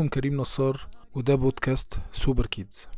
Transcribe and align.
معاكم 0.00 0.08
كريم 0.20 0.36
نصار 0.36 0.80
وده 1.14 1.34
بودكاست 1.34 1.94
سوبر 2.12 2.46
كيدز. 2.46 2.88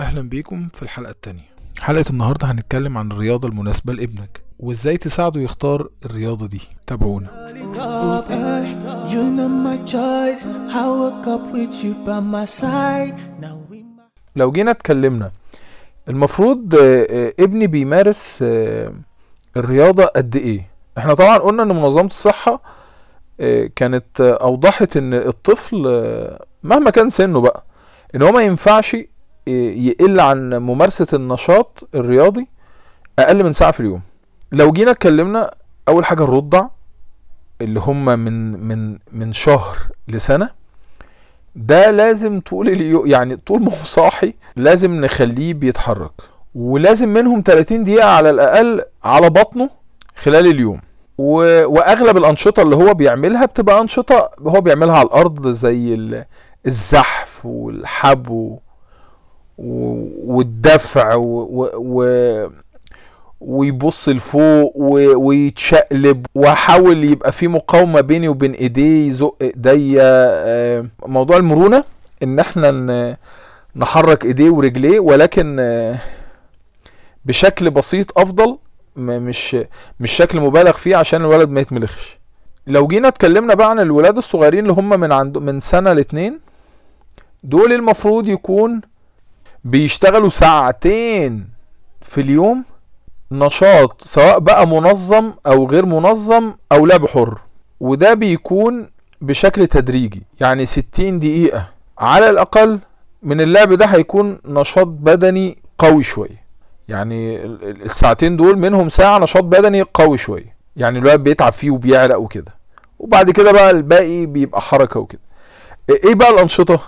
أهلا 0.00 0.28
بيكم 0.28 0.68
في 0.68 0.82
الحلقة 0.82 1.10
التانية. 1.10 1.48
حلقة 1.80 2.04
النهاردة 2.10 2.50
هنتكلم 2.50 2.98
عن 2.98 3.12
الرياضة 3.12 3.48
المناسبة 3.48 3.92
لابنك 3.92 4.42
وإزاي 4.58 4.96
تساعده 4.96 5.40
يختار 5.40 5.88
الرياضة 6.04 6.46
دي. 6.46 6.60
تابعونا. 6.86 7.30
لو 14.36 14.50
جينا 14.50 14.70
اتكلمنا 14.70 15.30
المفروض 16.08 16.74
آه، 16.74 17.06
آه، 17.10 17.32
ابني 17.40 17.66
بيمارس 17.66 18.38
آه، 18.42 18.92
الرياضة 19.56 20.04
قد 20.04 20.36
إيه؟ 20.36 20.70
إحنا 20.98 21.14
طبعا 21.14 21.38
قلنا 21.38 21.62
إن 21.62 21.68
منظمة 21.68 22.06
الصحة 22.06 22.80
كانت 23.76 24.20
أوضحت 24.20 24.96
إن 24.96 25.14
الطفل 25.14 25.86
مهما 26.62 26.90
كان 26.90 27.10
سنه 27.10 27.40
بقى 27.40 27.64
إن 28.14 28.22
هو 28.22 28.32
ما 28.32 28.42
ينفعش 28.42 28.94
آه، 28.94 29.00
يقل 29.70 30.20
عن 30.20 30.54
ممارسة 30.54 31.06
النشاط 31.16 31.88
الرياضي 31.94 32.48
أقل 33.18 33.44
من 33.44 33.52
ساعة 33.52 33.70
في 33.70 33.80
اليوم. 33.80 34.00
لو 34.52 34.72
جينا 34.72 34.90
اتكلمنا 34.90 35.50
أول 35.88 36.04
حاجة 36.04 36.22
الرضع 36.24 36.66
اللي 37.60 37.80
هم 37.80 38.04
من 38.04 38.52
من 38.68 38.98
من 39.12 39.32
شهر 39.32 39.76
لسنة 40.08 40.50
ده 41.56 41.90
لازم 41.90 42.40
طول 42.40 42.68
اليوم 42.68 43.06
يعني 43.06 43.36
طول 43.36 43.62
ما 43.62 43.68
هو 43.72 43.84
صاحي 43.84 44.34
لازم 44.56 45.00
نخليه 45.00 45.54
بيتحرك. 45.54 46.12
ولازم 46.54 47.08
منهم 47.08 47.42
30 47.46 47.84
دقيقة 47.84 48.08
على 48.08 48.30
الأقل 48.30 48.82
على 49.04 49.30
بطنه 49.30 49.70
خلال 50.16 50.46
اليوم. 50.46 50.80
و... 51.18 51.64
وأغلب 51.66 52.16
الأنشطة 52.16 52.62
اللي 52.62 52.76
هو 52.76 52.94
بيعملها 52.94 53.46
بتبقى 53.46 53.80
أنشطة 53.80 54.30
هو 54.46 54.60
بيعملها 54.60 54.94
على 54.98 55.06
الأرض 55.06 55.48
زي 55.48 55.94
ال... 55.94 56.24
الزحف 56.66 57.46
والحبو. 57.46 58.58
والدفع 59.58 61.14
و... 61.14 61.70
و... 61.74 62.04
ويبص 63.40 64.08
لفوق. 64.08 64.72
ويتشقلب 65.16 66.26
واحاول 66.34 67.04
يبقى 67.04 67.32
في 67.32 67.48
مقاومة 67.48 68.00
بيني 68.00 68.28
وبين 68.28 68.52
ايديه 68.52 69.08
يزق 69.08 69.36
ايديا 69.42 70.02
آه، 70.04 70.86
موضوع 71.06 71.36
المرونة 71.36 71.84
ان 72.22 72.38
إحنا. 72.38 73.16
نحرك 73.76 74.24
ايديه 74.24 74.50
ورجليه 74.50 75.00
ولكن 75.00 75.56
آه، 75.60 75.98
بشكل 77.24 77.70
بسيط 77.70 78.18
افضل 78.18 78.58
مش 78.96 79.56
مش 80.00 80.10
شكل 80.12 80.40
مبالغ 80.40 80.72
فيه 80.72 80.96
عشان 80.96 81.20
الولد 81.20 81.50
ما 81.50 81.60
يتملخش 81.60 82.18
لو 82.66 82.86
جينا 82.86 83.08
اتكلمنا 83.08 83.54
بقى 83.54 83.70
عن 83.70 83.80
الولاد 83.80 84.16
الصغيرين 84.16 84.60
اللي 84.60 84.72
هم 84.72 85.00
من 85.00 85.12
عند 85.12 85.38
من 85.38 85.60
سنة 85.60 85.92
لاتنين 85.92 86.40
دول 87.42 87.72
المفروض 87.72 88.28
يكون 88.28 88.80
بيشتغلوا 89.64 90.28
ساعتين 90.28 91.48
في 92.02 92.20
اليوم 92.20 92.64
نشاط 93.32 94.02
سواء 94.02 94.38
بقى 94.38 94.66
منظم 94.66 95.32
أو 95.46 95.66
غير 95.66 95.86
منظم 95.86 96.54
أو 96.72 96.86
لعب 96.86 97.06
حر. 97.06 97.40
وده 97.80 98.14
بيكون 98.14 98.90
بشكل 99.20 99.66
تدريجي 99.66 100.22
يعني 100.40 100.66
60 100.66 101.18
دقيقة. 101.18 101.66
على 101.98 102.30
الأقل 102.30 102.78
من 103.22 103.40
اللعب 103.40 103.72
ده 103.72 103.86
هيكون 103.86 104.38
نشاط 104.44 104.86
بدني 104.86 105.58
قوي 105.78 106.02
شوية. 106.02 106.44
يعني 106.88 107.44
ال- 107.44 107.64
ال- 107.64 107.82
الساعتين 107.82 108.36
دول 108.36 108.58
منهم 108.58 108.88
ساعة 108.88 109.18
نشاط 109.18 109.44
بدني 109.44 109.82
قوي 109.94 110.18
شوية. 110.18 110.56
يعني 110.76 110.98
الولد 110.98 111.20
بيتعب 111.22 111.52
فيه 111.52 111.70
وبيعرق 111.70 112.18
وكده. 112.18 112.54
وبعد 112.98 113.30
كده 113.30 113.52
بقى 113.52 113.70
الباقي 113.70 114.26
بيبقى 114.26 114.60
حركة 114.60 115.00
وكده. 115.00 115.20
إيه 116.04 116.14
بقى 116.14 116.30
الأنشطة؟ 116.30 116.80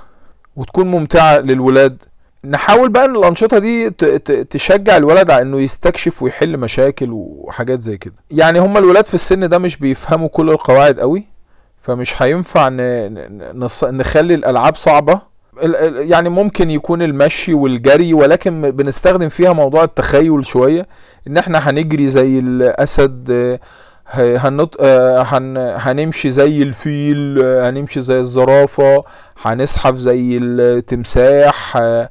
وتكون 0.56 0.86
ممتعة 0.86 1.38
للولاد. 1.38 2.02
نحاول 2.44 2.88
بقى 2.88 3.04
إن 3.04 3.16
الأنشطة 3.16 3.58
دي 3.58 3.90
تشجع 4.50 4.96
الولد 4.96 5.30
على 5.30 5.42
إنه 5.42 5.60
يستكشف 5.60 6.22
ويحل 6.22 6.56
مشاكل 6.56 7.08
وحاجات 7.12 7.80
زي 7.80 7.96
كده. 7.96 8.14
يعني 8.30 8.58
هم 8.58 8.76
الولاد 8.76 9.06
في 9.06 9.14
السن 9.14 9.48
ده 9.48 9.58
مش 9.58 9.76
بيفهموا 9.76 10.28
كل 10.28 10.50
القواعد 10.50 11.00
قوي 11.00 11.24
فمش 11.80 12.22
هينفع 12.22 12.68
نخلي 13.84 14.34
الألعاب 14.34 14.74
صعبة. 14.74 15.32
يعني 15.98 16.28
ممكن 16.28 16.70
يكون 16.70 17.02
المشي 17.02 17.54
والجري 17.54 18.14
ولكن 18.14 18.70
بنستخدم 18.70 19.28
فيها 19.28 19.52
موضوع 19.52 19.84
التخيل 19.84 20.46
شوية 20.46 20.86
إن 21.26 21.36
إحنا 21.36 21.70
هنجري 21.70 22.08
زي 22.08 22.38
الأسد 22.38 23.58
هنط... 24.14 24.76
آه، 24.80 25.22
هن... 25.22 25.56
هنمشي 25.56 26.30
زي 26.30 26.62
الفيل 26.62 27.38
آه، 27.42 27.68
هنمشي 27.70 28.00
زي 28.00 28.20
الزرافة 28.20 29.04
هنزحف 29.42 29.94
زي 29.96 30.38
التمساح 30.42 31.76
آه، 31.76 32.10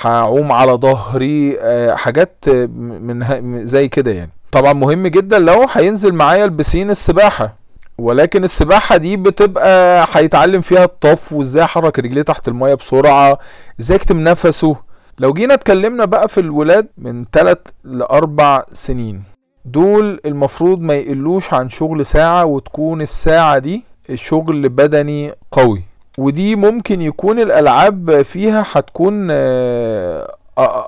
هعوم 0.00 0.52
على 0.52 0.72
ظهري 0.72 1.56
حاجات 1.96 2.44
من 2.48 3.66
زي 3.66 3.88
كده 3.88 4.10
يعني. 4.10 4.30
طبعا 4.52 4.72
مهم 4.72 5.06
جدا 5.06 5.38
لو 5.38 5.66
هينزل 5.72 6.14
معايا 6.14 6.44
البسين 6.44 6.90
السباحة 6.90 7.54
ولكن 7.98 8.44
السباحة 8.44 8.96
دي 8.96 9.16
بتبقى 9.16 10.06
هيتعلم 10.12 10.60
فيها 10.60 10.84
الطف 10.84 11.32
وازاي 11.32 11.62
يحرك 11.64 11.98
رجليه 11.98 12.22
تحت 12.22 12.48
المية 12.48 12.74
بسرعة 12.74 13.38
إزاي 13.80 13.96
يكتم 13.96 14.20
نفسه. 14.20 14.76
لو 15.18 15.32
جينا 15.32 15.54
اتكلمنا 15.54 16.04
بقى 16.04 16.28
في 16.28 16.40
الولاد 16.40 16.86
من 16.98 17.24
3 17.32 17.60
لأربع 17.84 18.64
سنين 18.72 19.37
دول 19.72 20.20
المفروض 20.26 20.80
ما 20.80 20.94
يقلوش 20.94 21.52
عن 21.54 21.68
شغل 21.70 22.06
ساعة 22.06 22.44
وتكون 22.44 23.02
الساعة 23.02 23.58
دي 23.58 23.82
شغل 24.14 24.68
بدني 24.68 25.32
قوي. 25.50 25.82
ودي 26.18 26.56
ممكن 26.56 27.02
يكون 27.02 27.38
الألعاب 27.40 28.22
فيها 28.22 28.64
هتكون 28.72 29.28
آه، 29.30 30.34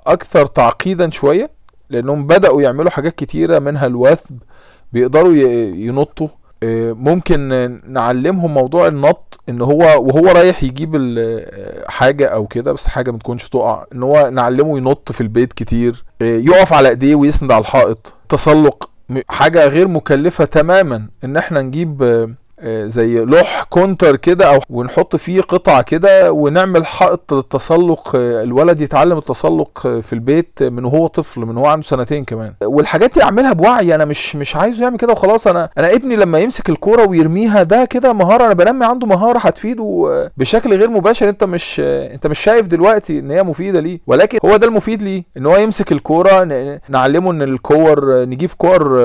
أكثر 0.06 0.46
تعقيدا 0.46 1.10
شوية 1.10 1.50
لأنهم 1.91 2.26
بدأوا 2.26 2.62
يعملوا 2.62 2.91
حاجات 2.91 3.14
كتيرة 3.14 3.58
منها 3.58 3.86
الوثب 3.86 4.38
بيقدروا 4.92 5.32
ينطوا 5.74 6.28
ممكن 6.93 7.48
نعلمهم 7.87 8.54
موضوع 8.54 8.87
النط 8.88 9.41
إن 9.48 9.62
هو 9.62 9.78
وهو 9.78 10.26
رايح 10.28 10.62
يجيب 10.62 10.94
آه، 11.19 11.84
حاجة 11.88 12.26
أو 12.26 12.47
كده 12.47 12.72
بس 12.72 12.87
حاجة 12.87 13.10
ما 13.10 13.19
تكونش 13.19 13.48
تقع 13.48 13.84
إن 13.93 14.03
هو 14.03 14.31
نعلمه 14.32 14.78
ينط 14.78 15.12
في 15.12 15.21
البيت 15.21 15.53
كتير 15.53 16.04
آه، 16.22 16.25
يقف 16.25 16.72
على 16.72 16.88
إيديه 16.88 17.15
ويسند 17.15 17.50
على 17.53 17.60
الحائط. 17.60 18.12
تسلق 18.28 18.91
حاجة 19.28 19.66
غير 19.66 19.88
مكلفة 19.88 20.44
تماما 20.44 21.09
إن 21.25 21.37
إحنا 21.37 21.62
نجيب 21.62 22.03
آه، 22.03 22.31
زي 22.65 23.19
لوح 23.25 23.62
كونتر 23.71 24.16
كده 24.16 24.54
أو 24.54 24.60
ونحط 24.71 25.16
فيه 25.16 25.41
قطع 25.41 25.82
كده 25.82 26.32
ونعمل 26.32 26.87
حائط 26.87 27.32
للتسلق 27.34 28.10
الولد 28.16 28.81
يتعلم 28.81 29.19
التسلق 29.19 29.78
في 29.88 30.12
البيت 30.12 30.62
من 30.62 30.84
وهو 30.84 31.06
طفل 31.06 31.41
من 31.41 31.59
هو 31.59 31.66
عنده 31.66 31.87
سنتين 31.87 32.25
كمان. 32.25 32.53
والحاجات 32.65 33.15
دي 33.15 33.22
أعملها 33.22 33.53
بوعي 33.53 33.94
أنا 33.94 34.04
مش 34.04 34.37
مش 34.37 34.56
عايزه 34.56 34.82
يعمل 34.84 34.97
كده 34.97 35.12
وخلاص. 35.12 35.47
أنا 35.47 35.71
أنا 35.78 35.93
ابني 35.94 36.16
لما 36.16 36.38
يمسك 36.38 36.69
الكورة 36.71 37.09
ويرميها 37.09 37.62
ده 37.62 37.84
كده 37.84 38.12
مهارة 38.12 38.44
أنا 38.47 38.54
بنمي 38.54 38.84
عنده 38.87 39.06
مهارة 39.06 39.38
هتفيده 39.38 40.31
بشكل 40.37 40.75
غير 40.77 40.91
مباشر. 40.91 41.28
أنت 41.28 41.45
مش 41.45 41.80
أنت 41.84 42.27
مش 42.27 42.39
شايف 42.39 42.66
دلوقتي 42.66 43.18
إن 43.18 43.30
هي 43.30 43.42
مفيدة 43.42 43.80
ليه؟ 43.80 44.01
ولكن 44.06 44.39
هو 44.45 44.56
ده 44.56 44.66
المفيد 44.66 45.03
ليه؟ 45.03 45.24
إن 45.36 45.47
هو 45.47 45.56
يمسك 45.56 45.92
الكورة 45.92 46.45
نعلمه 46.89 47.30
إن 47.30 47.42
الكور 47.42 48.24
نجيب 48.24 48.51
كور 48.59 48.98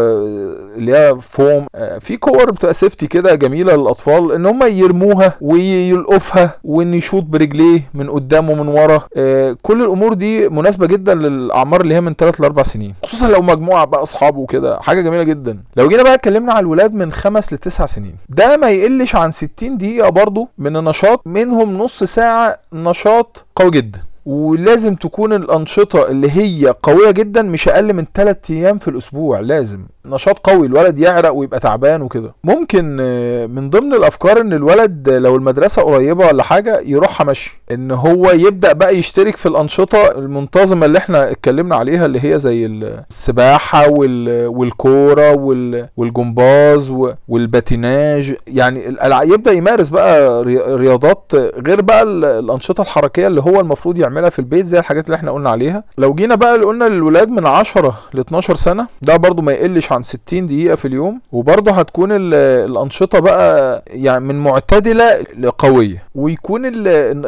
اللي 0.77 0.95
هي 0.97 1.17
فوم 1.21 1.67
في 1.99 2.17
كور 2.17 2.51
بتبقى 2.51 2.73
safety 2.73 3.07
كده 3.07 3.35
جميلة 3.47 3.75
للأطفال 3.75 4.31
إن 4.31 4.45
هم 4.45 4.63
يرموها 4.63 5.33
ويلقفها 5.41 6.57
وإن 6.63 6.93
يشوط 6.93 7.23
برجليه 7.23 7.81
من 7.93 8.09
قدام 8.09 8.49
ومن 8.49 8.67
ورا. 8.67 9.01
آه، 9.17 9.57
كل 9.61 9.81
الأمور 9.81 10.13
دي 10.13 10.49
مناسبة 10.49 10.85
جدا 10.87 11.13
للأعمار 11.15 11.81
اللي 11.81 11.95
هي 11.95 12.01
من 12.01 12.13
3 12.15 12.41
ل 12.41 12.45
4 12.45 12.63
سنين. 12.65 12.93
خصوصا 13.05 13.27
لو 13.27 13.41
مجموعة 13.41 13.85
بقى 13.85 14.03
أصحابه 14.03 14.39
وكده. 14.39 14.79
حاجة 14.81 15.01
جميلة 15.01 15.23
جدا. 15.23 15.59
لو 15.75 15.87
جينا 15.89 16.03
بقى 16.03 16.13
اتكلمنا 16.13 16.53
على 16.53 16.59
الولاد 16.59 16.93
من 16.93 17.11
5 17.11 17.53
ل 17.53 17.57
9 17.57 17.85
سنين. 17.87 18.15
ده 18.29 18.57
ما 18.57 18.69
يقلش 18.69 19.15
عن 19.15 19.31
60 19.31 19.77
دقيقة 19.77 20.09
برضو 20.09 20.49
من 20.57 20.77
النشاط. 20.77 21.21
منهم 21.25 21.77
نص 21.77 22.03
ساعة 22.03 22.57
نشاط 22.73 23.45
قوي 23.55 23.71
جدا. 23.71 23.99
ولازم 24.25 24.95
تكون 24.95 25.33
الأنشطة 25.33 26.07
اللي 26.07 26.31
هي 26.31 26.73
قوية 26.83 27.11
جدا 27.11 27.41
مش 27.41 27.67
أقل 27.69 27.93
من 27.93 28.05
3 28.13 28.53
أيام 28.53 28.77
في 28.77 28.87
الأسبوع 28.87 29.39
لازم. 29.39 29.79
نشاط 30.05 30.39
قوي 30.39 30.67
الولد 30.67 30.99
يعرق 30.99 31.31
ويبقى 31.33 31.59
تعبان 31.59 32.01
وكده. 32.01 32.35
ممكن 32.43 32.97
آه، 33.01 33.45
من 33.45 33.69
ضمن 33.69 33.93
الأفكار 33.93 34.41
إن 34.41 34.53
الولد 34.53 35.09
لو 35.09 35.35
المدرسة 35.35 35.81
قريبة 35.81 36.27
ولا 36.27 36.43
حاجة 36.43 36.79
يروحها 36.85 37.25
مشي 37.25 37.61
إن 37.71 37.91
هو 37.91 38.31
يبدأ 38.31 38.73
بقى 38.73 38.97
يشترك 38.97 39.35
في 39.37 39.45
الأنشطة 39.45 40.11
المنتظمة 40.19 40.85
اللي 40.85 40.97
إحنا 40.97 41.31
اتكلمنا 41.31 41.75
عليها 41.75 42.05
اللي 42.05 42.19
هي 42.33 42.39
زي 42.39 42.65
السباحة 42.65 43.89
وال- 43.89 44.47
والكورة 44.47 45.31
وال- 45.35 45.87
والجمباز 45.97 46.93
والباتيناج. 47.27 48.35
يعني 48.47 48.95
يبدأ 49.23 49.51
يمارس 49.51 49.89
بقى 49.89 50.43
ري- 50.43 50.75
رياضات 50.75 51.31
غير 51.67 51.81
بقى 51.81 52.03
ال- 52.03 52.25
الأنشطة 52.25 52.81
الحركية 52.81 53.27
اللي 53.27 53.41
هو 53.41 53.59
المفروض 53.59 53.97
يعملها. 53.97 54.14
في 54.29 54.39
البيت 54.39 54.65
زي 54.65 54.79
الحاجات 54.79 55.05
اللي 55.05 55.15
إحنا 55.15 55.31
قلنا 55.31 55.49
عليها. 55.49 55.83
لو 55.97 56.13
جينا 56.13 56.35
بقى 56.35 56.55
اللي 56.55 56.65
قلنا 56.65 56.85
للولاد 56.85 57.29
من 57.29 57.45
10 57.45 57.97
ل 58.13 58.19
12 58.19 58.55
سنة 58.55 58.87
ده 59.01 59.17
برضو 59.17 59.41
ما 59.41 59.51
يقلش 59.51 59.91
عن 59.91 60.03
60 60.03 60.47
دقيقة 60.47 60.75
في 60.75 60.87
اليوم. 60.87 61.21
وبرضو 61.31 61.71
هتكون 61.71 62.11
ال- 62.11 62.33
الأنشطة 62.71 63.19
بقى 63.19 63.83
يعني 63.87 64.25
من 64.25 64.43
معتدلة 64.43 65.21
لقوية. 65.39 66.03
ويكون 66.15 66.61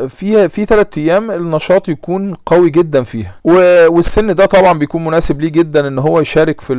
فيها 0.08 0.48
في 0.48 0.66
3 0.66 1.02
أيام 1.02 1.32
النشاط 1.32 1.90
يكون 1.90 2.34
قوي 2.46 2.70
جدا 2.70 3.04
فيها. 3.04 3.36
والسن 3.88 4.36
ده 4.36 4.46
طبعا 4.46 4.80
بيكون 4.80 5.04
مناسب 5.04 5.42
ليه 5.42 5.50
جدا 5.50 5.88
إن 5.88 6.00
هو 6.00 6.20
يشارك 6.20 6.62
في 6.62 6.74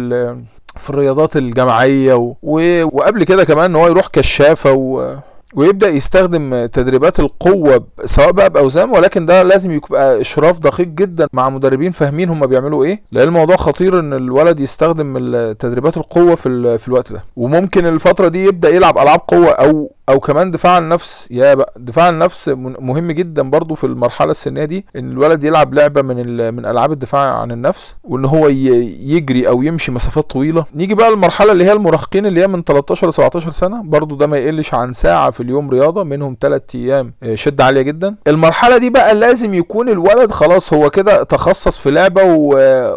في 0.76 0.90
الرياضات 0.90 1.36
الجماعية. 1.36 2.14
و... 2.14 2.34
وقبل 2.84 3.24
كده 3.24 3.44
كمان 3.44 3.64
إن 3.64 3.76
هو 3.76 3.88
يروح 3.88 4.06
كشافة 4.06 4.72
و... 4.72 5.14
ويبدأ 5.54 5.88
يستخدم 5.88 6.66
تدريبات 6.66 7.20
القوة 7.20 7.84
سواء 8.04 8.30
بقى 8.32 8.50
بأوزان 8.50 8.90
ولكن 8.90 9.26
ده 9.26 9.42
لازم 9.42 9.72
يبقى 9.72 10.20
إشراف 10.20 10.58
دقيق 10.58 10.86
جدا 10.88 11.26
مع 11.32 11.48
مدربين 11.50 11.92
فاهمين 11.92 12.28
هم 12.28 12.46
بيعملوا 12.46 12.84
إيه 12.84 13.02
لأن 13.12 13.28
الموضوع 13.28 13.56
خطير 13.56 14.00
إن 14.00 14.12
الولد 14.12 14.60
يستخدم 14.60 15.18
تدريبات 15.52 15.96
القوة 15.96 16.34
في 16.34 16.78
في 16.78 16.88
الوقت 16.88 17.12
ده. 17.12 17.24
وممكن 17.36 17.86
الفترة 17.86 18.28
دي 18.28 18.44
يبدأ 18.44 18.68
يلعب 18.68 18.98
ألعاب 18.98 19.20
قوة 19.28 19.48
أو 19.50 19.92
أو 20.08 20.20
كمان 20.20 20.50
دفاع 20.50 20.72
عن 20.72 20.82
النفس. 20.82 21.28
يا 21.30 21.54
بقى 21.54 21.72
دفاع 21.76 22.04
عن 22.04 22.14
النفس 22.14 22.48
مهم 22.58 23.12
جدا 23.12 23.50
برضو 23.50 23.74
في 23.74 23.84
المرحلة 23.84 24.30
السنية 24.30 24.64
دي 24.64 24.86
إن 24.96 25.12
الولد 25.12 25.44
يلعب 25.44 25.74
لعبة 25.74 26.02
من 26.02 26.54
من 26.54 26.64
ألعاب 26.66 26.92
الدفاع 26.92 27.34
عن 27.34 27.50
النفس 27.52 27.96
وإن 28.04 28.24
هو 28.24 28.48
يجري 28.48 29.48
أو 29.48 29.62
يمشي 29.62 29.92
مسافات 29.92 30.30
طويلة. 30.30 30.64
نيجي 30.74 30.94
بقى 30.94 31.08
المرحله 31.08 31.52
اللي 31.52 31.64
هي 31.64 31.72
المراهقين 31.72 32.26
اللي 32.26 32.40
هي 32.42 32.46
من 32.46 32.62
13 32.64 33.08
ل 33.08 33.12
17 33.12 33.50
سنة. 33.50 33.82
برضو 33.82 34.14
ده 34.16 34.26
ما 34.26 34.36
يقلش 34.38 34.74
عن 34.74 34.92
ساعة 34.92 35.30
في 35.30 35.42
اليوم 35.42 35.70
رياضة 35.70 36.04
منهم 36.04 36.36
3 36.40 36.78
أيام 36.78 37.14
آه، 37.22 37.34
شدة 37.34 37.64
عالية 37.64 37.82
جدا. 37.82 38.14
المرحلة 38.28 38.78
دي 38.78 38.90
بقى 38.90 39.14
لازم 39.14 39.54
يكون 39.54 39.88
الولد 39.88 40.30
خلاص 40.30 40.72
هو 40.72 40.90
كده 40.90 41.22
تخصص 41.22 41.78
في 41.78 41.90
لعبة 41.90 42.22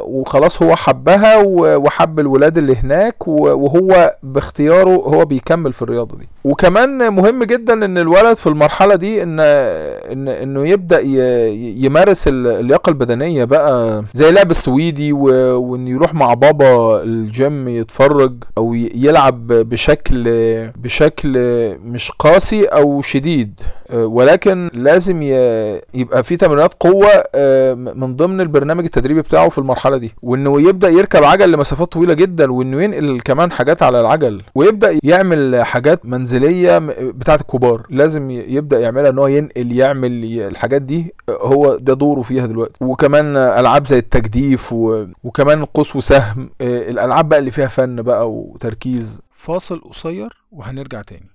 وخلاص 0.05 0.61
هو 0.63 0.75
حبها 0.75 1.35
وحب 1.77 2.19
الولاد 2.19 2.57
اللي 2.57 2.75
هناك 2.75 3.27
وهو 3.27 4.11
باختياره 4.23 4.89
هو 4.95 5.25
بيكمل 5.25 5.73
في 5.73 5.81
الرياضة 5.81 6.17
دي. 6.17 6.27
وكمان 6.43 7.00
مهم 7.09 7.43
جدا 7.43 7.85
إن 7.85 7.97
الولد 7.97 8.35
في 8.35 8.47
المرحلة 8.47 8.95
دي 8.95 9.23
ان 9.23 9.39
ان 9.39 10.27
إنه 10.27 10.67
يبدأ 10.67 10.99
يمارس 11.85 12.27
ال- 12.27 12.47
اللياقة 12.47 12.89
البدنية 12.89 13.43
بقى 13.43 14.03
زي 14.13 14.31
لعب 14.31 14.51
السويدي 14.51 15.13
وان 15.13 15.87
يروح 15.87 16.13
مع 16.13 16.33
بابا 16.33 17.03
الجيم 17.03 17.67
يتفرج 17.67 18.33
أو 18.57 18.73
يلعب 18.95 19.47
بشكل 19.47 20.23
بشكل 20.75 21.31
مش 21.85 22.11
قاسي 22.11 22.65
أو 22.65 23.01
شديد. 23.01 23.59
ولكن 23.93 24.69
لازم 24.73 25.21
يبقى 25.93 26.23
في 26.23 26.37
تمرينات 26.37 26.73
قوة 26.79 27.23
آه، 27.35 27.73
من 27.73 28.15
ضمن 28.15 28.41
البرنامج 28.41 28.83
التدريبي 28.83 29.21
بتاعه 29.21 29.49
في 29.49 29.57
المرحلة 29.57 29.97
دي. 29.97 30.11
وإنه 30.21 30.61
يبدأ 30.61 30.89
يركب 30.89 31.23
عجل 31.23 31.51
لمسافات 31.51 31.91
طويلة 31.91 32.13
جدا 32.13 32.51
وإنه 32.51 32.83
ينقل 32.83 33.21
كمان 33.25 33.51
حاجات 33.51 33.83
على 33.83 34.01
العجل. 34.01 34.41
ويبدأ 34.55 34.99
يعمل 35.03 35.61
حاجات 35.63 36.05
منزلية 36.05 36.79
بتاعه 36.99 37.35
الكبار 37.35 37.87
لازم 37.89 38.31
يبدأ 38.31 38.79
يعملها 38.79 39.09
إن 39.09 39.19
هو 39.19 39.27
ينقل 39.27 39.71
يعمل 39.71 40.11
الحاجات 40.41 40.81
دي 40.81 41.13
هو 41.29 41.77
ده 41.77 41.93
دوره 41.93 42.21
فيها 42.21 42.45
دلوقتي. 42.45 42.85
وكمان 42.85 43.37
ألعاب 43.37 43.85
زي 43.85 43.97
التجديف 43.97 44.73
و... 44.73 45.05
وكمان 45.23 45.65
قوس 45.65 45.95
وسهم 45.95 46.49
آه، 46.61 46.89
الألعاب 46.89 47.29
بقى 47.29 47.39
اللي 47.39 47.51
فيها 47.51 47.67
فن 47.67 48.01
بقى 48.01 48.31
وتركيز. 48.31 49.19
فاصل 49.31 49.79
قصير 49.81 50.37
وهنرجع 50.51 51.01
تاني. 51.01 51.29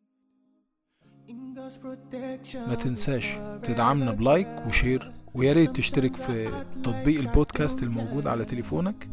ما 2.68 2.74
تنساش 2.74 3.38
تدعمنا 3.62 4.12
ب 4.12 4.20
like 4.20 4.48
و 4.66 4.74
share 4.74 5.12
ويا 5.34 5.52
ريت 5.52 5.76
تشترك 5.76 6.16
في 6.16 6.48
تطبيق 6.84 7.20
البودكاست 7.20 7.82
الموجود 7.82 8.26
على 8.26 8.44
تليفونك. 8.44 9.08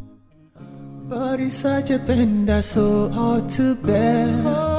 But 1.09 1.39
it's 1.39 1.57
such 1.57 1.89
a 1.91 1.99
pain 2.07 2.45
that's 2.47 2.69
so 2.75 3.09
hard 3.17 3.49
to 3.57 3.75
bear. 3.85 4.72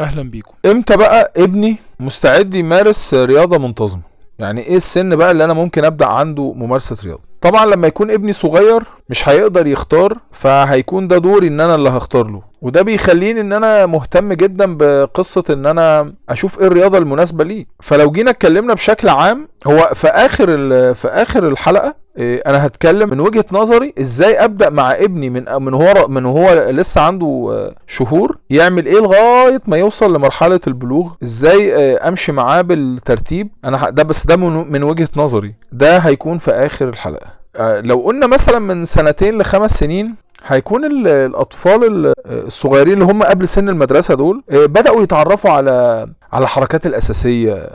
أهلا 0.00 0.22
بيكم. 0.22 0.52
إمتى 0.66 0.96
بقى 0.96 1.32
ابني 1.36 1.76
مستعد 2.00 2.54
يمارس 2.54 3.14
رياضة 3.14 3.58
منتظمة؟ 3.58 4.00
يعني 4.38 4.60
إيه 4.60 4.76
السن 4.76 5.16
بقى 5.16 5.30
اللي 5.30 5.44
أنا 5.44 5.54
ممكن 5.54 5.84
أبدأ 5.84 6.06
عنده 6.06 6.52
ممارسة 6.52 6.96
رياضة؟ 7.04 7.20
طبعا 7.40 7.66
لما 7.66 7.86
يكون 7.86 8.10
ابني 8.10 8.32
صغير 8.32 8.82
مش 9.10 9.28
هيقدر 9.28 9.66
يختار 9.66 10.18
فهيكون 10.32 11.08
ده 11.08 11.18
دوري 11.18 11.46
إن 11.48 11.60
أنا 11.60 11.74
اللي 11.74 11.88
هختار 11.90 12.26
له. 12.26 12.42
وده 12.62 12.82
بيخليني 12.82 13.40
إن 13.40 13.52
أنا 13.52 13.86
مهتم 13.86 14.32
جدا 14.32 14.76
بقصة 14.76 15.44
إن 15.50 15.66
أنا 15.66 16.12
أشوف 16.28 16.60
إيه 16.60 16.66
الرياضة 16.66 16.98
المناسبة 16.98 17.44
ليه. 17.44 17.66
فلو 17.82 18.10
جينا 18.10 18.30
اتكلمنا 18.30 18.74
بشكل 18.74 19.08
عام 19.08 19.48
هو 19.66 19.90
في 19.94 20.08
آخر 20.08 20.46
في 20.94 21.08
آخر 21.08 21.48
الحلقة 21.48 21.94
إيه، 22.18 22.42
أنا 22.46 22.66
هتكلم 22.66 23.10
من 23.10 23.20
وجهة 23.20 23.44
نظري 23.52 23.94
إزاي 24.00 24.44
أبدأ 24.44 24.70
مع 24.70 24.92
ابني 24.92 25.30
من 25.30 25.44
من 25.60 25.74
هو 25.74 26.08
من 26.08 26.26
هو 26.26 26.52
لسه 26.70 27.00
عنده 27.00 27.48
آه، 27.52 27.74
شهور 27.86 28.38
يعمل 28.50 28.86
إيه 28.86 28.98
لغاية 29.00 29.60
ما 29.66 29.76
يوصل 29.76 30.14
لمرحلة 30.16 30.60
البلوغ 30.66 31.10
إزاي 31.22 31.74
آه، 31.74 32.08
أمشي 32.08 32.32
معاه 32.32 32.62
بالترتيب. 32.62 33.48
أنا 33.64 33.90
ده 33.90 34.02
بس 34.02 34.26
ده 34.26 34.36
من 34.36 34.82
وجهة 34.82 35.08
نظري. 35.16 35.54
ده 35.72 35.98
هيكون 35.98 36.38
في 36.38 36.50
آخر 36.50 36.88
الحلقة. 36.88 37.39
لو 37.58 37.96
قلنا 37.98 38.26
مثلا 38.26 38.58
من 38.58 38.84
سنتين 38.84 39.38
لخمس 39.38 39.78
سنين 39.78 40.14
هيكون 40.46 40.84
ال- 40.84 41.08
الأطفال 41.08 41.84
ال- 41.84 42.14
الصغيرين 42.46 42.94
اللي 42.94 43.04
هم 43.04 43.22
قبل 43.22 43.48
سن 43.48 43.68
المدرسة 43.68 44.14
دول 44.14 44.42
آه، 44.50 44.66
بدأوا 44.66 45.02
يتعرفوا 45.02 45.50
على 45.50 46.06
على 46.32 46.42
الحركات 46.42 46.86
الأساسية. 46.86 47.68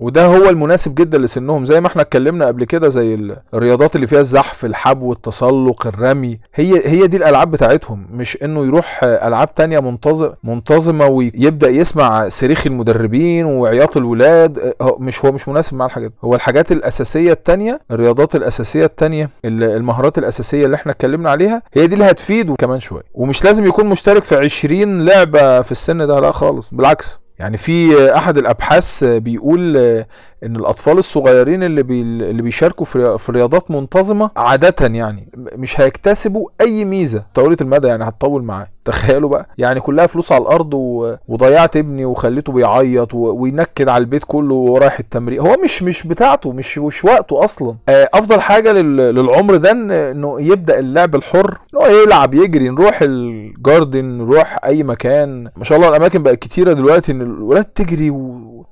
وده 0.00 0.26
هو 0.26 0.48
المناسب 0.48 0.94
جدا 0.94 1.18
لسنهم. 1.18 1.64
زي 1.64 1.80
ما 1.80 1.86
إحنا 1.86 2.02
اتكلمنا 2.02 2.46
قبل 2.46 2.64
كده 2.64 2.88
زي 2.88 3.14
ال- 3.14 3.36
الرياضات 3.54 3.96
اللي 3.96 4.06
فيها 4.06 4.20
الزحف 4.20 4.64
الحبو 4.64 5.12
التسلق 5.12 5.86
الرمي 5.86 6.40
هي 6.54 6.88
هي 6.88 7.06
دي 7.06 7.16
الألعاب 7.16 7.50
بتاعتهم. 7.50 8.06
مش 8.12 8.38
إنه 8.42 8.66
يروح 8.66 9.00
ألعاب 9.04 9.54
تانية 9.54 9.80
منتظم 9.80 10.32
منتظمة 10.44 11.06
ويبدأ 11.06 11.68
يسمع 11.68 12.28
صريخ 12.28 12.66
المدربين 12.66 13.44
وعياط 13.46 13.96
الولاد. 13.96 14.74
هو 14.82 14.96
مش 14.98 15.24
هو 15.24 15.32
مش 15.32 15.48
مناسب 15.48 15.76
مع 15.76 15.86
الحاجات. 15.86 16.12
هو 16.24 16.34
الحاجات 16.34 16.72
الأساسية 16.72 17.32
التانية 17.32 17.80
الرياضات 17.90 18.34
الأساسية 18.36 18.84
التانية 18.84 19.30
ال- 19.44 19.62
المهارات 19.64 20.18
الأساسية 20.18 20.64
اللي 20.66 20.74
إحنا 20.76 20.92
اتكلمنا 20.92 21.30
عليها 21.30 21.62
هي 21.74 21.86
دي 21.86 21.94
اللي 21.94 22.04
هتفيده 22.10 22.54
كمان 22.58 22.80
شوية. 22.80 23.02
ومش 23.14 23.44
لازم 23.44 23.66
يكون 23.66 23.86
مشترك 23.86 24.24
في 24.24 24.36
20 24.36 25.04
لعبة 25.04 25.62
في 25.62 25.72
السن 25.72 26.06
ده 26.06 26.20
لا 26.20 26.32
خالص. 26.32 26.74
بالعكس. 26.74 27.19
يعني 27.40 27.56
في 27.56 28.10
أحد 28.16 28.38
الأبحاث 28.38 29.04
بيقول 29.04 29.76
إن 30.44 30.56
الأطفال 30.56 30.98
الصغيرين 30.98 31.62
اللي 31.62 31.82
بي 31.82 32.00
اللي 32.02 32.42
بيشاركوا 32.42 32.86
في 33.16 33.32
رياضات 33.32 33.70
منتظمة 33.70 34.30
عادة 34.36 34.74
يعني 34.80 35.28
مش 35.36 35.80
هيكتسبوا 35.80 36.48
أي 36.60 36.84
ميزة. 36.84 37.24
طويله 37.34 37.56
المدى 37.60 37.88
يعني 37.88 38.04
هتطول 38.04 38.42
معاه. 38.42 38.66
تخيلوا 38.84 39.30
بقى. 39.30 39.48
يعني 39.58 39.80
كلها 39.80 40.06
فلوس 40.06 40.32
على 40.32 40.42
الأرض. 40.42 40.74
وضيعت 41.28 41.76
ابني 41.76 42.04
وخليته 42.04 42.52
بيعيط. 42.52 43.14
وينكد 43.14 43.88
على 43.88 44.00
البيت 44.02 44.24
كله 44.26 44.54
ورايح 44.54 44.98
التمرين. 44.98 45.40
هو 45.40 45.56
مش 45.64 45.82
مش 45.82 46.06
بتاعته 46.06 46.52
مش 46.52 46.78
مش 46.78 47.04
وقته 47.04 47.44
أصلا. 47.44 47.76
آه، 47.88 48.08
أفضل 48.14 48.40
حاجة 48.40 48.72
لل... 48.72 48.96
للعمر 48.96 49.56
ده 49.56 49.70
إنه 50.10 50.40
يبدأ 50.40 50.78
اللعب 50.78 51.14
الحر. 51.14 51.58
انه 51.74 51.86
يلعب 51.86 52.34
يجري 52.34 52.68
نروح 52.68 52.98
الجاردن 53.02 54.04
نروح 54.04 54.58
أي 54.64 54.82
مكان. 54.82 55.50
ما 55.56 55.64
شاء 55.64 55.78
الله 55.78 55.88
الأماكن 55.88 56.22
بقت 56.22 56.38
كتيرة 56.38 56.72
دلوقتي 56.72 57.12
إن 57.12 57.20
الولاد 57.38 57.64
تجري. 57.64 58.10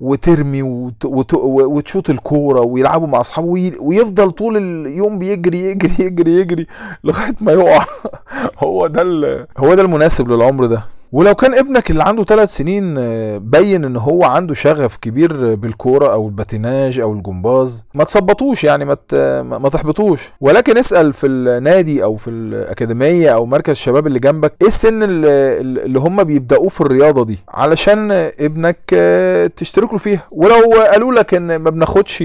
وترمي 0.01 0.63
وت... 0.63 1.05
وت... 1.05 1.33
وتشوط 1.43 2.09
الكورة 2.09 2.61
ويلعبوا 2.61 3.07
مع 3.07 3.19
أصحابه 3.19 3.47
وي... 3.47 3.71
ويفضل 3.79 4.31
طول 4.31 4.57
اليوم 4.57 5.19
بيجري 5.19 5.59
يجري 5.59 6.05
يجري 6.05 6.31
يجري 6.33 6.67
لغاية 7.03 7.35
ما 7.41 7.51
يقع 7.51 7.85
هو 8.63 8.87
ده. 8.87 9.47
هو 9.57 9.73
ده 9.73 9.81
المناسب 9.81 10.29
للعمر 10.29 10.65
ده 10.65 10.83
ولو 11.11 11.35
كان 11.35 11.53
ابنك 11.57 11.91
اللي 11.91 12.03
عنده 12.03 12.23
ثلاث 12.23 12.49
سنين 12.55 12.95
آه، 12.97 13.37
بين 13.37 13.85
إن 13.85 13.95
هو 13.95 14.23
عنده 14.23 14.53
شغف 14.53 14.97
كبير 14.97 15.55
بالكورة 15.55 16.13
أو 16.13 16.27
الباتيناج 16.27 16.99
أو 16.99 17.13
الجمباز 17.13 17.83
ما 17.93 18.03
تصبطوش 18.03 18.63
يعني 18.63 18.85
ما 18.85 18.97
ما 19.41 19.69
تحبطوش. 19.69 20.29
ولكن 20.41 20.77
اسأل 20.77 21.13
في 21.13 21.27
النادي 21.27 22.03
أو 22.03 22.15
في 22.15 22.29
الأكاديمية 22.29 23.29
أو 23.33 23.45
مركز 23.45 23.69
الشباب 23.71 24.07
اللي 24.07 24.19
جنبك 24.19 24.53
إيه 24.61 24.67
السن 24.67 25.03
اللي, 25.03 25.57
اللي 25.61 25.99
هم 25.99 26.23
بيبدأوه 26.23 26.69
في 26.69 26.81
الرياضة 26.81 27.25
دي؟ 27.25 27.39
علشان 27.49 28.11
ابنك 28.39 28.77
آه، 28.93 29.47
تشترك 29.57 29.91
له 29.91 29.97
فيها. 29.97 30.23
ولو 30.31 30.71
قالوا 30.91 31.13
لك 31.13 31.33
إن 31.33 31.55
ما 31.55 31.69
بناخدش 31.69 32.23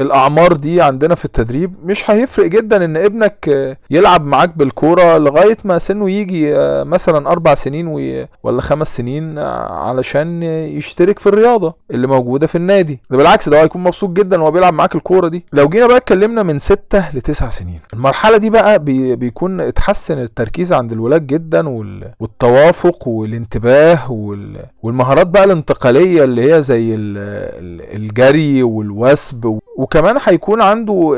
الأعمار 0.00 0.52
دي 0.52 0.80
عندنا 0.82 1.14
في 1.14 1.24
التدريب 1.24 1.74
مش 1.84 2.10
هيفرق 2.10 2.46
جدا 2.46 2.84
إن 2.84 2.96
ابنك 2.96 3.48
آه، 3.48 3.76
يلعب 3.90 4.24
معاك 4.24 4.56
بالكورة 4.58 5.18
لغاية 5.18 5.56
ما 5.64 5.78
سنه 5.78 6.10
يجي 6.10 6.52
مثلا 6.84 7.28
أربع 7.28 7.54
سنين 7.54 7.86
وي- 7.86 8.25
ولا 8.42 8.60
خمس 8.60 8.96
سنين 8.96 9.38
علشان 9.38 10.42
يشترك 10.42 11.18
في 11.18 11.26
الرياضة 11.26 11.74
اللي 11.90 12.06
موجودة 12.06 12.46
في 12.46 12.54
النادي. 12.58 13.00
ده 13.10 13.16
بالعكس 13.16 13.48
ده 13.48 13.62
هيكون 13.62 13.82
مبسوط 13.82 14.10
جدا 14.10 14.40
وهو 14.42 14.50
بيلعب 14.50 14.74
معاك 14.74 14.94
الكورة 14.94 15.28
دي. 15.28 15.44
لو 15.52 15.68
جينا 15.68 15.86
بقى 15.86 15.96
اتكلمنا 15.96 16.42
من 16.42 16.58
ستة 16.58 17.10
لتسع 17.14 17.48
سنين 17.48 17.80
المرحلة 17.94 18.36
دي 18.36 18.50
بقى 18.50 18.78
بي 18.78 19.16
بيكون 19.16 19.60
اتحسن 19.60 20.18
التركيز 20.18 20.72
عند 20.72 20.92
الولاد 20.92 21.26
جدا 21.26 21.68
وال 21.68 22.12
والتوافق 22.20 23.08
والانتباه 23.08 24.12
وال 24.12 24.56
والمهارات 24.82 25.26
بقى 25.26 25.44
الانتقالية 25.44 26.24
اللي 26.24 26.54
هي 26.54 26.62
زي 26.62 26.94
ال- 26.94 27.18
ال- 27.62 27.96
الجري 27.96 28.62
والوثب 28.62 29.58
وكمان 29.78 30.16
هيكون 30.24 30.60
عنده 30.62 31.14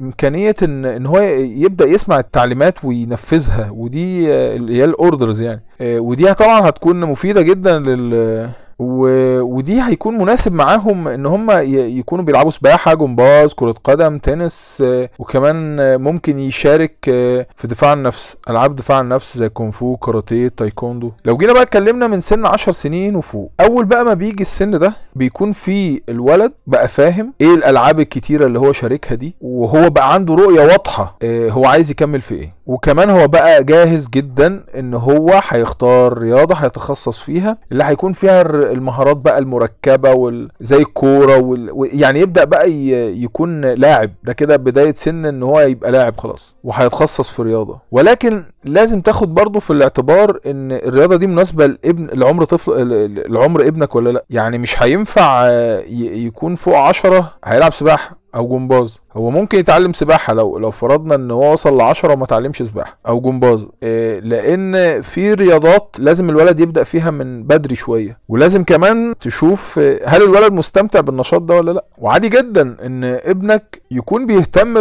إمكانية 0.00 0.54
ان 0.62 0.84
إن 0.84 1.06
هو 1.06 1.18
يبدأ 1.38 1.84
يسمع 1.84 2.18
التعليمات 2.18 2.84
وينفذها 2.84 3.70
ودي 3.72 4.32
اللي 4.32 4.76
هي 4.76 4.84
ال 4.84 4.92
orders 4.92 5.40
يعني. 5.42 5.62
آه، 5.80 5.98
ودي 5.98 6.34
طبعا 6.34 6.68
هتكون 6.68 7.00
مفيدة 7.00 7.42
جدا 7.42 7.78
لل 7.78 8.48
و... 8.78 9.08
ودي 9.40 9.82
هيكون 9.82 10.18
مناسب 10.18 10.52
معاهم 10.52 11.08
إن 11.08 11.26
هم 11.26 11.50
ي... 11.50 11.98
يكونوا 11.98 12.24
بيلعبوا 12.24 12.50
سباحة 12.50 12.94
جمباز 12.94 13.54
كرة 13.54 13.74
قدم 13.84 14.18
تنس 14.18 14.82
آه، 14.86 15.10
وكمان 15.18 15.76
ممكن 16.00 16.38
يشارك 16.38 16.94
آه، 17.08 17.46
في 17.56 17.68
دفاع 17.68 17.92
النفس 17.92 18.36
ألعاب 18.50 18.76
دفاع 18.76 19.00
النفس 19.00 19.38
زي 19.38 19.48
كونغ 19.48 19.70
فو 19.70 19.96
كاراتيه 19.96 20.48
تايكوندو. 20.48 21.10
لو 21.24 21.36
جينا 21.36 21.52
بقى 21.52 21.62
اتكلمنا 21.62 22.06
من 22.06 22.20
سن 22.20 22.46
10 22.46 22.72
سنين 22.72 23.16
وفوق 23.16 23.50
أول 23.60 23.84
بقى 23.84 24.04
ما 24.04 24.14
بيجي 24.14 24.40
السن 24.40 24.78
ده 24.78 24.92
بيكون 25.14 25.52
في 25.52 26.00
الولد 26.08 26.52
بقى 26.66 26.88
فاهم 26.88 27.32
إيه 27.40 27.54
الألعاب 27.54 28.00
الكتيرة 28.00 28.46
اللي 28.46 28.58
هو 28.58 28.72
شاركها 28.72 29.14
دي 29.14 29.36
وهو 29.40 29.90
بقى 29.90 30.14
عنده 30.14 30.34
رؤية 30.34 30.60
واضحة 30.60 31.16
آه، 31.22 31.48
هو 31.50 31.64
عايز 31.66 31.90
يكمل 31.90 32.20
في 32.20 32.34
إيه. 32.34 32.54
وكمان 32.66 33.10
هو 33.10 33.28
بقى 33.28 33.64
جاهز 33.64 34.08
جدا 34.08 34.64
إن 34.78 34.94
هو 34.94 35.40
هيختار 35.48 36.18
رياضة 36.18 36.54
هيتخصص 36.54 37.18
فيها 37.20 37.58
اللي 37.72 37.84
هيكون 37.84 38.12
فيها 38.12 38.42
المهارات 38.72 39.16
بقى 39.16 39.38
المركبة 39.38 40.12
وال... 40.12 40.50
زي 40.60 40.76
الكورة 40.76 41.36
وال... 41.38 41.70
يعني 41.92 42.20
يبدأ 42.20 42.44
بقى 42.44 42.70
ي... 42.72 42.90
يكون 43.22 43.60
لاعب. 43.60 44.10
ده 44.24 44.32
كده 44.32 44.56
بداية 44.56 44.92
سن 44.92 45.26
إن 45.26 45.42
هو 45.42 45.60
يبقى 45.60 45.92
لاعب 45.92 46.16
خلاص 46.16 46.56
وهيتخصص 46.64 47.28
في 47.28 47.42
رياضة. 47.42 47.80
ولكن 47.90 48.42
لازم 48.64 49.00
تاخد 49.00 49.34
برضه 49.34 49.60
في 49.60 49.70
الاعتبار 49.72 50.38
إن 50.46 50.72
الرياضة 50.72 51.16
دي 51.16 51.26
مناسبة 51.26 51.66
لابن 51.66 52.08
لعمر 52.12 52.44
طفل 52.44 52.88
لعمر 53.32 53.66
ابنك 53.66 53.94
ولا 53.94 54.10
لأ. 54.10 54.24
يعني 54.30 54.58
مش 54.58 54.82
هينفع 54.82 55.03
آه، 55.20 55.80
ي... 55.80 56.26
يكون 56.26 56.54
فوق 56.54 56.76
عشرة 56.76 57.34
هيلعب 57.44 57.72
سباحة 57.72 58.16
أو 58.34 58.48
جمباز. 58.48 59.00
هو 59.16 59.30
ممكن 59.30 59.58
يتعلم 59.58 59.92
سباحة 59.92 60.32
لو 60.34 60.58
لو 60.58 60.70
فرضنا 60.70 61.14
إن 61.14 61.30
هو 61.30 61.52
وصل 61.52 61.76
لعشرة 61.78 62.12
وما 62.12 62.24
اتعلمش 62.24 62.62
سباحة 62.62 62.98
أو 63.08 63.20
جمباز 63.20 63.66
إيه 63.82 64.20
لأن 64.20 65.02
في 65.02 65.34
رياضات 65.34 65.96
لازم 65.98 66.30
الولد 66.30 66.60
يبدأ 66.60 66.84
فيها 66.84 67.10
من 67.10 67.42
بدري 67.42 67.74
شوية 67.74 68.18
ولازم 68.28 68.64
كمان 68.64 69.14
تشوف 69.20 69.78
آه، 69.78 70.00
هل 70.06 70.22
الولد 70.22 70.52
مستمتع 70.52 71.00
بالنشاط 71.00 71.42
ده 71.42 71.54
ولا 71.56 71.70
لأ. 71.70 71.84
وعادي 71.98 72.28
جدا 72.28 72.76
إن 72.86 73.04
ابنك 73.04 73.82
يكون 73.90 74.26
بيهتم 74.26 74.74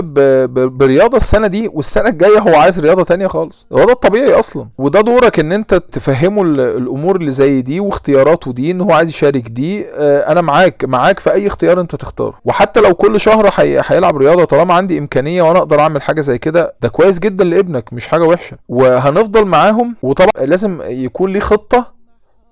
برياضة 0.77 1.17
السنة 1.17 1.47
دي 1.47 1.69
والسنة 1.73 2.09
الجاية 2.09 2.39
هو 2.39 2.55
عايز 2.55 2.79
رياضة 2.79 3.03
تانية 3.03 3.27
خالص. 3.27 3.67
هو 3.73 3.85
ده 3.85 3.91
الطبيعي 3.91 4.33
أصلا. 4.39 4.67
وده 4.77 5.01
دورك 5.01 5.39
إن 5.39 5.51
أنت 5.51 5.73
تفهمه 5.75 6.43
ال- 6.43 6.59
الأمور 6.59 7.15
اللي 7.15 7.31
زي 7.31 7.61
دي 7.61 7.79
واختياراته 7.79 8.53
دي 8.53 8.71
إن 8.71 8.81
هو 8.81 8.91
عايز 8.91 9.09
يشارك 9.09 9.47
دي 9.49 9.85
آه، 9.89 10.31
أنا 10.31 10.41
معاك 10.41 10.85
معاك 10.85 11.19
في 11.19 11.31
أي 11.33 11.47
اختيار 11.47 11.81
أنت 11.81 11.95
تختاره. 11.95 12.33
وحتى 12.45 12.79
لو 12.81 12.93
كل 12.95 13.19
شهر 13.19 13.49
هي- 13.55 13.81
هيلعب 13.85 14.17
رياضة 14.23 14.45
طالما 14.45 14.73
عندي 14.73 14.97
إمكانية 14.97 15.41
وأنا 15.41 15.59
أقدر 15.59 15.79
أعمل 15.79 16.01
حاجة 16.01 16.21
زي 16.21 16.37
كده 16.37 16.75
ده 16.81 16.89
كويس 16.89 17.19
جدا 17.19 17.43
لابنك 17.43 17.93
مش 17.93 18.07
حاجة 18.07 18.23
وحشة. 18.23 18.57
وهنفضل 18.69 19.45
معاهم 19.45 19.95
وطبعا 20.01 20.45
لازم 20.45 20.81
يكون 20.85 21.31
ليه 21.33 21.39
خطة 21.39 21.93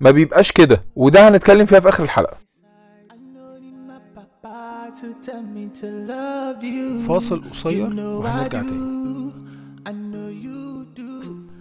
ما 0.00 0.10
بيبقاش 0.10 0.52
كده. 0.52 0.84
وده 0.96 1.28
هنتكلم 1.28 1.66
فيها 1.66 1.80
في 1.80 1.88
آخر 1.88 2.02
الحلقة. 2.04 2.36
فاصل 7.08 7.42
قصير 7.50 8.00
وهنرجع 8.00 8.62
تاني. 8.62 9.02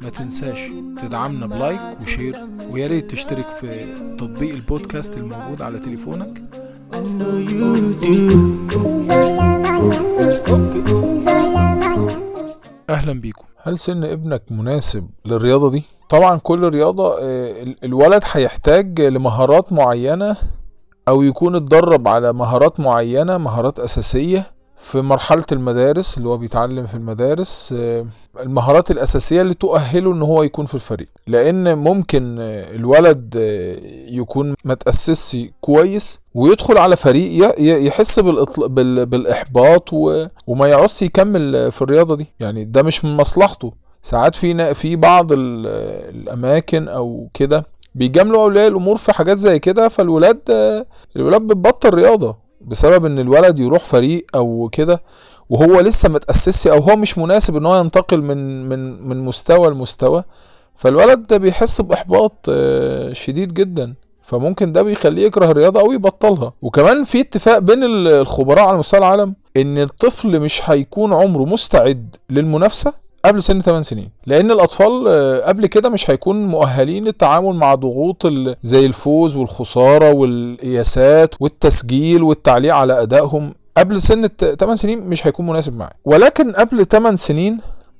ما 0.02 0.10
تنساش 0.10 0.60
تدعمنا 1.02 1.46
ب 1.48 1.59
like 1.59 2.02
و 2.02 2.07
share 2.07 2.36
ويا 2.70 2.88
ريت 2.88 3.12
تشترك 3.12 3.50
في 3.50 3.86
تطبيق 4.18 4.54
البودكاست 4.56 5.18
الموجود 5.18 5.62
على 5.62 5.80
تليفونك. 5.80 6.44
Know 7.04 7.38
you 7.38 7.94
do. 8.02 8.16
أهلا 12.90 13.14
بيكم. 13.14 13.46
هل 13.64 13.80
سن 13.80 14.04
ابنك 14.04 14.42
مناسب 14.52 15.10
للرياضة 15.26 15.72
دي؟ 15.72 15.84
طبعا 16.10 16.38
كل 16.38 16.70
رياضة 16.70 17.14
آه، 17.20 17.64
ال- 17.64 17.76
الولد 17.84 18.24
هيحتاج 18.32 19.02
لمهارات 19.02 19.74
معينة 19.74 20.36
أو 21.08 21.22
يكون 21.22 21.56
اتدرب 21.56 22.08
على 22.08 22.34
مهارات 22.34 22.80
معينة 22.80 23.38
مهارات 23.38 23.80
أساسية 23.80 24.46
في 24.82 25.02
مرحلة 25.02 25.44
المدارس 25.52 26.18
اللي 26.18 26.30
هو 26.30 26.38
بيتعلم 26.38 26.88
في 26.88 26.96
المدارس 26.96 27.74
آه، 27.78 28.06
المهارات 28.40 28.92
الأساسية 28.92 29.42
اللي 29.42 29.54
تؤهله 29.54 30.14
إن 30.14 30.22
هو 30.22 30.44
يكون 30.44 30.66
في 30.66 30.76
الفريق. 30.76 31.08
لأن 31.28 31.78
ممكن 31.78 32.38
آه، 32.40 32.76
الولد 32.76 33.36
آه، 33.38 33.78
يكون 34.10 34.56
ما 34.64 34.74
تأسسش 34.74 35.38
كويس 35.62 36.20
ويدخل 36.34 36.78
على 36.78 36.96
فريق 36.96 37.56
يحس 37.88 38.20
بالإطل... 38.20 38.70
بال... 38.70 39.06
بالإحباط 39.06 39.94
و... 39.94 40.26
وما 40.48 40.68
يعوزش 40.68 41.02
يكمل 41.02 41.72
في 41.72 41.82
الرياضة 41.82 42.16
دي. 42.16 42.28
يعني 42.40 42.64
ده 42.64 42.84
مش 42.84 43.06
من 43.06 43.18
مصلحته. 43.18 43.74
ساعات 44.02 44.36
في 44.36 44.74
في 44.74 44.96
بعض 44.96 45.32
ال... 45.32 45.68
الأماكن 46.16 46.88
أو 46.88 47.28
كده 47.34 47.66
بيجاملوا 47.96 48.44
أولياء 48.44 48.68
الأمور 48.68 48.98
في 48.98 49.14
حاجات 49.14 49.38
زي 49.38 49.60
كده 49.60 49.90
فالولاد 49.90 50.40
الولاد 51.16 51.42
بتبطل 51.42 51.94
رياضة. 51.94 52.51
بسبب 52.68 53.06
إن 53.06 53.20
الولد 53.20 53.60
يروح 53.60 53.84
فريق 53.84 54.26
أو 54.36 54.70
كده 54.72 55.02
وهو 55.50 55.80
لسه 55.80 56.10
ما 56.10 56.20
تأسسش 56.20 56.68
أو 56.68 56.80
هو 56.80 56.96
مش 56.96 57.18
مناسب 57.18 57.56
إن 57.58 57.66
هو 57.66 57.80
ينتقل 57.80 58.22
من 58.22 58.70
من 58.70 59.08
من 59.10 59.26
مستوى 59.26 59.70
لمستوى 59.70 60.24
فالولد 60.76 61.28
ده 61.28 61.38
بيحس 61.38 61.82
بإحباط 61.82 62.34
آه، 62.50 63.14
شديد 63.14 63.54
جدا. 63.54 63.94
فممكن 64.24 64.72
ده 64.72 64.82
بيخليه 64.84 65.26
يكره 65.26 65.52
الرياضة 65.52 65.80
أو 65.80 65.92
يبطلها. 65.92 66.54
وكمان 66.62 67.04
في 67.04 67.22
اتفاق 67.22 67.58
بين 67.58 67.84
ال- 67.84 68.08
الخبراء 68.08 68.66
على 68.66 68.78
مستوى 68.78 68.98
العالم 69.00 69.36
إن 69.58 69.78
الطفل 69.78 70.40
مش 70.40 70.70
هيكون 70.70 71.14
عمره 71.14 71.44
مستعد 71.46 72.16
للمنافسة 72.30 72.94
قبل 73.26 73.44
سن 73.44 73.60
8 73.62 73.82
سنين. 73.84 74.10
لأن 74.26 74.52
الأطفال 74.52 75.06
آه، 75.08 75.40
قبل 75.48 75.66
كده 75.66 75.90
مش 75.90 76.10
هيكون 76.10 76.46
مؤهلين 76.46 77.04
للتعامل 77.06 77.56
مع 77.56 77.76
ضغوط 77.76 78.28
زي 78.64 78.86
الفوز 78.86 79.36
والخسارة 79.36 80.12
والقياسات 80.12 81.36
والتسجيل 81.40 82.24
والتعليق 82.24 82.76
على 82.76 83.02
أدائهم. 83.02 83.54
قبل 83.78 84.02
سن 84.02 84.28
8 84.60 84.76
سنين 84.76 85.02
مش 85.02 85.28
هيكون 85.28 85.48
مناسب 85.48 85.78
معاه 85.78 85.92
ولكن 86.06 86.52
قبل 86.52 86.86
8 86.86 87.18
سنين 87.18 87.58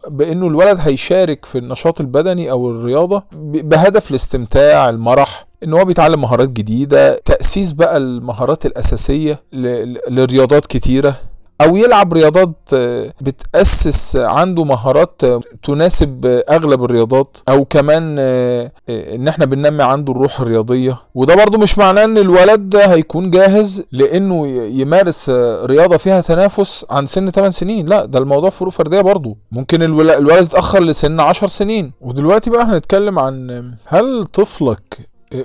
بإنه 0.08 0.48
الولد 0.48 0.78
هيشارك 0.82 1.46
في 1.46 1.58
النشاط 1.58 2.00
البدني 2.02 2.52
أو 2.52 2.72
الرياضة 2.72 3.24
بهدف 3.34 4.12
الاستمتاع 4.12 4.90
المرح 4.90 5.48
إن 5.64 5.74
هو 5.74 5.86
بيتعلم 5.86 6.22
مهارات 6.22 6.50
جديدة 6.54 7.16
تأسيس 7.26 7.72
بقى 7.72 7.98
المهارات 7.98 8.66
الأساسية 8.66 9.40
لرياضات 10.10 10.66
كتيرة. 10.66 11.16
أو 11.62 11.76
يلعب 11.76 12.14
رياضات 12.14 12.56
آه، 12.74 13.14
بتأسس 13.22 14.16
عنده 14.16 14.64
مهارات 14.64 15.24
آه، 15.24 15.42
تناسب 15.64 16.26
آه، 16.26 16.44
أغلب 16.56 16.84
الرياضات 16.84 17.38
أو 17.50 17.66
كمان 17.66 18.20
إن 18.90 19.28
إحنا 19.28 19.46
بننمي 19.46 19.84
عنده 19.84 20.14
الروح 20.14 20.40
الرياضية. 20.42 20.98
وده 21.16 21.36
برضو 21.36 21.58
مش 21.58 21.78
معناه 21.78 22.04
إن 22.04 22.18
الولد 22.18 22.70
ده 22.70 22.86
هيكون 22.86 23.32
جاهز 23.32 23.84
لإنه 23.92 24.48
يمارس 24.48 25.30
رياضة 25.64 25.98
فيها 25.98 26.22
تنافس 26.22 26.86
عن 26.90 27.06
سن 27.06 27.30
8 27.32 27.50
سنين. 27.52 27.86
لا 27.88 28.06
ده 28.06 28.20
الموضوع 28.20 28.50
فروق 28.50 28.74
فردية 28.74 29.02
برضو. 29.02 29.38
ممكن 29.52 29.84
الول- 29.84 30.10
الولد 30.10 30.44
يتأخر 30.44 30.84
لسن 30.84 31.20
10 31.20 31.48
سنين. 31.48 31.92
ودلوقتي 32.02 32.50
بقى 32.50 32.64
هنتكلم 32.64 33.20
عن 33.20 33.50
آه، 33.50 33.64
هل 33.96 34.24
طفلك 34.24 34.98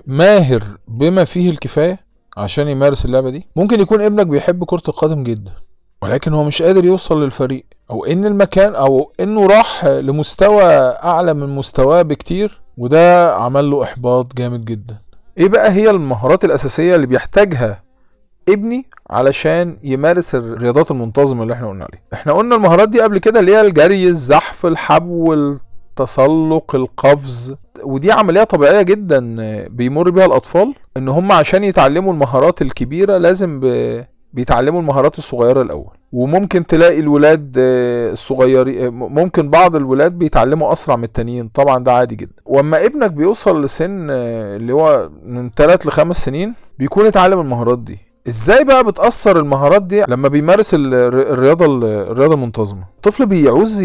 ماهر 0.07 0.63
بما 0.89 1.25
فيه 1.25 1.51
الكفاية 1.51 2.07
عشان 2.37 2.69
يمارس 2.69 3.05
اللعبة 3.05 3.31
دي؟ 3.31 3.47
ممكن 3.57 3.81
يكون 3.81 4.01
ابنك 4.03 4.27
بيحب 4.27 4.65
كرة 4.65 4.83
القدم 4.89 5.23
جدا. 5.23 5.53
ولكن 6.07 6.33
هو 6.33 6.45
مش 6.45 6.63
قادر 6.63 6.85
يوصل 6.85 7.23
للفريق. 7.25 7.65
أو 7.91 8.05
إن 8.05 8.25
المكان 8.25 8.75
أو 8.75 9.11
إنه 9.21 9.47
راح 9.47 9.85
لمستوى 9.85 10.63
أعلى 11.05 11.35
من 11.35 11.57
مستواه 11.57 12.03
بكتير 12.03 12.61
وده 12.79 13.35
عمل 13.35 13.71
له 13.71 13.83
إحباط 13.83 14.37
جامد 14.37 14.65
جدا. 14.65 14.99
إيه 15.39 15.49
بقى 15.49 15.71
هي 15.73 15.91
المهارات 15.91 16.45
الأساسية 16.45 16.97
اللي 16.97 17.07
بيحتاجها 17.07 17.83
ابني 18.49 18.87
علشان 19.11 19.77
يمارس 19.83 20.35
الرياضات 20.35 20.91
المنتظمة 20.91 21.43
اللي 21.43 21.55
إحنا 21.55 21.69
قلنا 21.69 21.85
عليها؟ 21.85 22.03
إحنا 22.13 22.33
قلنا 22.33 22.57
المهارات 22.57 22.89
دي 22.89 23.01
قبل 23.01 23.19
كده 23.19 23.41
اللي 23.41 23.57
هي 23.57 23.61
الجري 23.61 24.07
الزحف 24.09 24.67
الحبو 24.67 25.35
التسلق 25.35 26.75
القفز. 26.75 27.55
ودي 27.83 28.13
عملية 28.13 28.45
طبيعية 28.45 28.83
جدا 28.83 29.37
بيمر 29.69 30.11
بيها 30.11 30.27
الأطفال 30.27 30.75
إن 30.97 31.09
هم 31.09 31.33
عشان 31.33 31.65
يتعلموا 31.65 32.13
المهارات 32.13 32.63
الكبيرة 32.63 33.17
لازم. 33.19 33.61
بيتعلموا 34.33 34.81
المهارات 34.81 35.19
الصغيرة 35.19 35.63
الأول. 35.63 35.97
وممكن 36.13 36.67
تلاقي 36.67 37.01
الولاد 37.01 37.53
الصغيرين 37.57 38.89
ممكن 38.93 39.51
بعض 39.51 39.77
الولاد 39.77 40.13
بيتعلموا 40.19 40.73
أسرع 40.73 40.97
من 40.97 41.05
التانيين. 41.05 41.49
طبعا 41.49 41.85
ده 41.85 41.93
عادي 41.93 42.17
جدا. 42.17 42.43
وأما 42.47 42.85
ابنك 42.85 43.13
بيوصل 43.13 43.65
لسن 43.65 44.11
اللي 44.11 44.73
هو 44.73 45.11
من 45.27 45.51
3 45.57 45.89
ل 45.89 45.93
5 45.93 46.25
سنين 46.25 46.55
بيكون 46.79 47.07
اتعلم 47.07 47.41
المهارات 47.41 47.79
دي. 47.79 47.99
إزاي 48.29 48.65
بقى 48.65 48.85
بتأثر 48.85 49.39
المهارات 49.39 49.83
دي؟ 49.83 50.05
لما 50.09 50.29
بيمارس 50.29 50.71
الرياضة 50.75 51.67
الرياضة 52.11 52.35
المنتظمة. 52.35 52.85
الطفل 52.97 53.27
بيعوز 53.27 53.83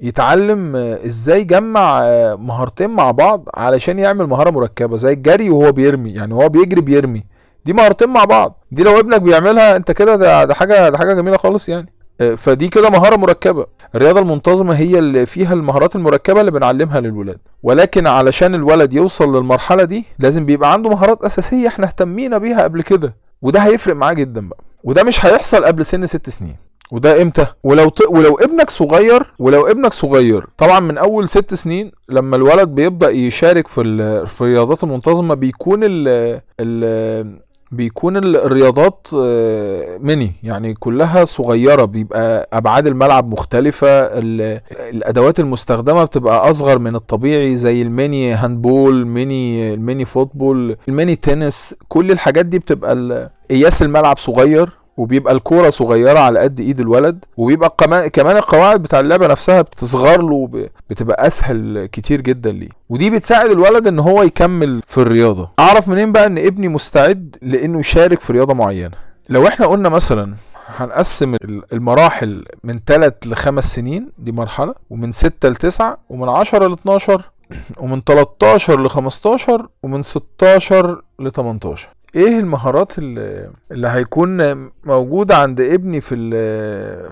يتعلم 0.00 0.76
إزاي 0.76 1.40
يجمع 1.40 2.00
مهارتين 2.36 2.90
مع 2.90 3.10
بعض 3.10 3.48
علشان 3.54 3.98
يعمل 3.98 4.26
مهارة 4.26 4.50
مركبة 4.50 4.96
زي 4.96 5.12
الجري 5.12 5.50
وهو 5.50 5.72
بيرمي. 5.72 6.10
يعني 6.10 6.34
هو 6.34 6.48
بيجري 6.48 6.80
بيرمي. 6.80 7.24
دي 7.64 7.72
مهارتين 7.72 8.08
مع 8.08 8.24
بعض. 8.24 8.64
دي 8.72 8.82
لو 8.82 8.98
ابنك 9.00 9.22
بيعملها 9.22 9.76
انت 9.76 9.90
كده 9.92 10.16
ده, 10.16 10.44
ده 10.44 10.54
حاجة 10.54 10.88
ده 10.88 10.98
حاجة 10.98 11.14
جميلة 11.14 11.36
خالص 11.36 11.68
يعني. 11.68 11.92
فدي 12.36 12.68
كده 12.68 12.90
مهارة 12.90 13.16
مركبة. 13.16 13.66
الرياضة 13.94 14.20
المنتظمة 14.20 14.74
هي 14.74 14.98
اللي 14.98 15.26
فيها 15.26 15.54
المهارات 15.54 15.96
المركبة 15.96 16.40
اللي 16.40 16.50
بنعلمها 16.50 17.00
للولاد. 17.00 17.38
ولكن 17.62 18.06
علشان 18.06 18.54
الولد 18.54 18.94
يوصل 18.94 19.36
للمرحلة 19.36 19.84
دي 19.84 20.04
لازم 20.18 20.46
بيبقى 20.46 20.72
عنده 20.72 20.90
مهارات 20.90 21.22
أساسية 21.22 21.68
إحنا 21.68 21.86
اهتمينا 21.86 22.38
بيها 22.38 22.62
قبل 22.62 22.82
كده. 22.82 23.16
وده 23.42 23.60
هيفرق 23.60 23.96
معاه 23.96 24.12
جدا 24.12 24.48
بقى. 24.48 24.58
وده 24.84 25.02
مش 25.02 25.26
هيحصل 25.26 25.64
قبل 25.64 25.84
سن 25.86 26.06
ست 26.06 26.30
سنين. 26.30 26.56
وده 26.92 27.22
إمتى؟ 27.22 27.46
ولو 27.64 27.88
ت... 27.88 27.98
ولو 28.08 28.36
ابنك 28.38 28.70
صغير 28.70 29.34
ولو 29.38 29.66
ابنك 29.66 29.92
صغير 29.92 30.46
طبعا 30.58 30.80
من 30.80 30.98
أول 30.98 31.28
ست 31.28 31.54
سنين 31.54 31.92
لما 32.08 32.36
الولد 32.36 32.68
بيبدأ 32.68 33.10
يشارك 33.10 33.68
في 33.68 33.80
ال... 33.80 34.26
في 34.26 34.40
الرياضات 34.40 34.84
المنتظمة 34.84 35.34
بيكون 35.34 35.80
ال... 35.84 36.08
ال... 36.60 37.40
بيكون 37.72 38.16
الرياضات 38.16 39.06
ميني 40.00 40.32
يعني 40.42 40.74
كلها 40.74 41.24
صغيرة 41.24 41.84
بيبقى 41.84 42.48
أبعاد 42.52 42.86
الملعب 42.86 43.32
مختلفة 43.32 43.88
الأدوات 44.88 45.40
المستخدمة 45.40 46.04
بتبقى 46.04 46.50
أصغر 46.50 46.78
من 46.78 46.94
الطبيعي 46.94 47.56
زي 47.56 47.82
ال 47.82 47.92
mini 47.92 48.32
handball 48.34 49.06
mini 49.06 49.74
ال 49.74 49.80
mini 49.80 50.04
football 50.04 50.76
ال 50.88 50.94
mini 50.94 51.16
tennis 51.16 51.74
كل 51.88 52.10
الحاجات 52.10 52.46
دي 52.46 52.58
بتبقى 52.58 53.30
قياس 53.50 53.82
الملعب 53.82 54.18
صغير. 54.18 54.81
وبيبقى 54.96 55.34
الكورة 55.34 55.70
صغيرة 55.70 56.18
على 56.18 56.38
قد 56.40 56.60
إيد 56.60 56.80
الولد 56.80 57.24
وبيبقى 57.36 57.74
كمان 57.78 58.06
كمان 58.08 58.36
القواعد 58.36 58.82
بتاع 58.82 59.00
اللعبة 59.00 59.26
نفسها 59.26 59.62
بتصغر 59.62 60.22
له 60.22 60.68
بتبقى 60.90 61.26
أسهل 61.26 61.86
كتير 61.92 62.20
جدا 62.20 62.52
ليه. 62.52 62.68
ودي 62.88 63.10
بتساعد 63.10 63.50
الولد 63.50 63.86
إن 63.86 63.98
هو 63.98 64.22
يكمل 64.22 64.82
في 64.86 64.98
الرياضة. 64.98 65.48
أعرف 65.58 65.88
منين 65.88 66.12
بقى 66.12 66.26
إن 66.26 66.38
ابني 66.38 66.68
مستعد 66.68 67.36
لإنه 67.42 67.78
يشارك 67.80 68.20
في 68.20 68.32
رياضة 68.32 68.54
معينة؟ 68.54 68.96
لو 69.28 69.46
إحنا 69.48 69.66
قلنا 69.66 69.88
مثلا 69.88 70.34
هنقسم 70.76 71.36
المراحل 71.72 72.44
من 72.64 72.80
3 72.86 73.30
ل 73.30 73.34
5 73.36 73.66
سنين 73.74 74.10
دي 74.18 74.32
مرحلة 74.32 74.74
ومن 74.90 75.12
6 75.12 75.48
ل 75.48 75.54
9 75.56 75.98
ومن 76.08 76.28
10 76.28 76.66
ل 76.68 76.72
12 76.72 77.30
ومن 77.78 78.00
13 78.06 78.80
ل 78.82 78.90
15 78.90 79.68
ومن 79.82 80.02
16 80.02 81.02
ل 81.18 81.30
18 81.30 81.88
إيه 82.16 82.38
المهارات 82.38 82.98
اللي, 82.98 83.50
اللي 83.72 83.88
هيكون 83.88 84.54
موجودة 84.84 85.36
عند 85.36 85.60
ابني 85.60 86.00
في 86.00 86.14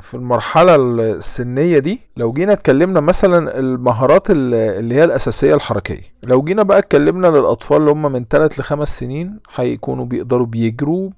في 0.00 0.14
المرحلة 0.14 0.74
السنية 0.76 1.78
دي؟ 1.78 2.00
لو 2.16 2.32
جينا 2.32 2.52
اتكلمنا 2.52 3.00
مثلا 3.00 3.58
المهارات 3.58 4.26
اللي 4.30 4.94
هي 4.94 5.04
الأساسية 5.04 5.54
الحركية. 5.54 6.00
لو 6.22 6.42
جينا 6.42 6.62
بقى 6.62 6.78
اتكلمنا 6.78 7.26
للأطفال 7.26 7.76
اللي 7.76 7.90
هم 7.90 8.12
من 8.12 8.24
3 8.30 8.60
ل 8.60 8.64
5 8.64 8.90
سنين 9.00 9.38
هيكونوا 9.54 10.04
بيقدروا 10.04 10.46
بيجروا 10.46 11.10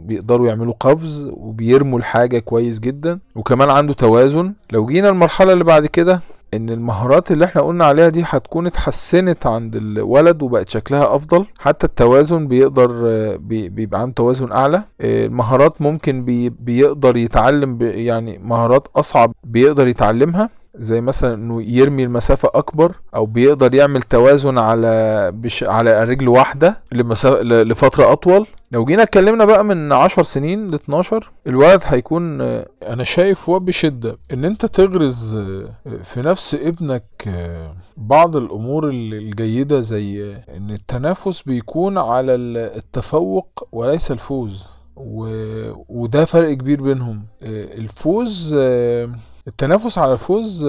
بيقدروا 0.00 0.48
يعملوا 0.48 0.74
قفز 0.80 1.30
وبيرموا 1.36 1.98
الحاجة 1.98 2.38
كويس 2.38 2.78
جدا 2.78 3.18
وكمان 3.34 3.70
عنده 3.70 3.94
توازن. 3.94 4.52
لو 4.72 4.86
جينا 4.86 5.08
المرحلة 5.08 5.52
اللي 5.52 5.64
بعد 5.64 5.86
كده 5.86 6.20
إن 6.54 6.70
المهارات 6.70 7.30
اللي 7.30 7.44
إحنا 7.44 7.62
قلنا 7.62 7.84
عليها 7.84 8.08
دي 8.08 8.22
هتكون 8.26 8.66
اتحسنت 8.66 9.46
عند 9.46 9.76
الولد 9.76 10.42
وبقت 10.42 10.68
شكلها 10.68 11.16
أفضل. 11.16 11.46
حتى 11.58 11.86
التوازن 11.86 12.48
بيقدر 12.48 12.88
بيبقى 13.46 14.00
عنده 14.00 14.14
توازن 14.14 14.52
أعلى. 14.52 14.82
المهارات 15.00 15.82
ممكن 15.82 16.24
بي 16.24 16.48
بيقدر 16.50 17.16
يتعلم 17.16 17.78
يعني 17.82 18.38
مهارات 18.38 18.88
أصعب 18.96 19.32
بيقدر 19.44 19.86
يتعلمها. 19.86 20.50
زي 20.78 21.00
مثلا 21.00 21.34
إنه 21.34 21.62
يرمي 21.62 22.04
المسافة 22.04 22.50
أكبر 22.54 22.92
أو 23.14 23.26
بيقدر 23.26 23.74
يعمل 23.74 24.02
توازن 24.02 24.58
على 24.58 25.30
بش 25.34 25.64
على 25.64 26.04
رجل 26.04 26.28
واحدة 26.28 26.76
لمسافة 26.92 27.42
لفترة 27.42 28.12
أطول. 28.12 28.46
لو 28.72 28.84
جينا 28.84 29.02
اتكلمنا 29.02 29.44
بقى 29.44 29.64
من 29.64 29.92
10 29.92 30.22
سنين 30.22 30.70
ل 30.70 30.74
12 30.74 31.32
الولد 31.46 31.80
هيكون 31.84 32.40
أنا 32.40 33.04
شايف 33.04 33.48
وبشدة 33.48 34.18
إن 34.32 34.44
أنت 34.44 34.66
تغرز 34.66 35.36
في 36.02 36.22
نفس 36.22 36.54
ابنك 36.54 37.04
بعض 37.96 38.36
الأمور 38.36 38.88
الجيدة 38.90 39.80
زي 39.80 40.34
إن 40.56 40.70
التنافس 40.70 41.42
بيكون 41.42 41.98
على 41.98 42.34
التفوق 42.34 43.68
وليس 43.72 44.10
الفوز. 44.10 44.64
و... 44.96 45.26
وده 45.88 46.24
فرق 46.24 46.52
كبير 46.52 46.82
بينهم. 46.82 47.22
الفوز 47.42 48.54
التنافس 49.46 49.98
على 49.98 50.12
الفوز 50.12 50.66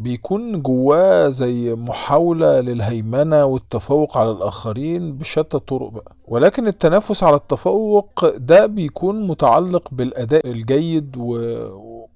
بيكون 0.00 0.62
جواه 0.62 1.28
زي 1.28 1.74
محاولة 1.74 2.60
للهيمنة 2.60 3.44
والتفوق 3.44 4.18
على 4.18 4.30
الآخرين 4.30 5.12
بشتى 5.16 5.56
الطرق 5.56 5.88
بقى. 5.90 6.12
ولكن 6.28 6.66
التنافس 6.66 7.22
على 7.22 7.36
التفوق 7.36 8.24
ده 8.36 8.66
بيكون 8.66 9.26
متعلق 9.26 9.88
بالأداء 9.92 10.46
الجيد 10.50 11.16
و... 11.18 11.38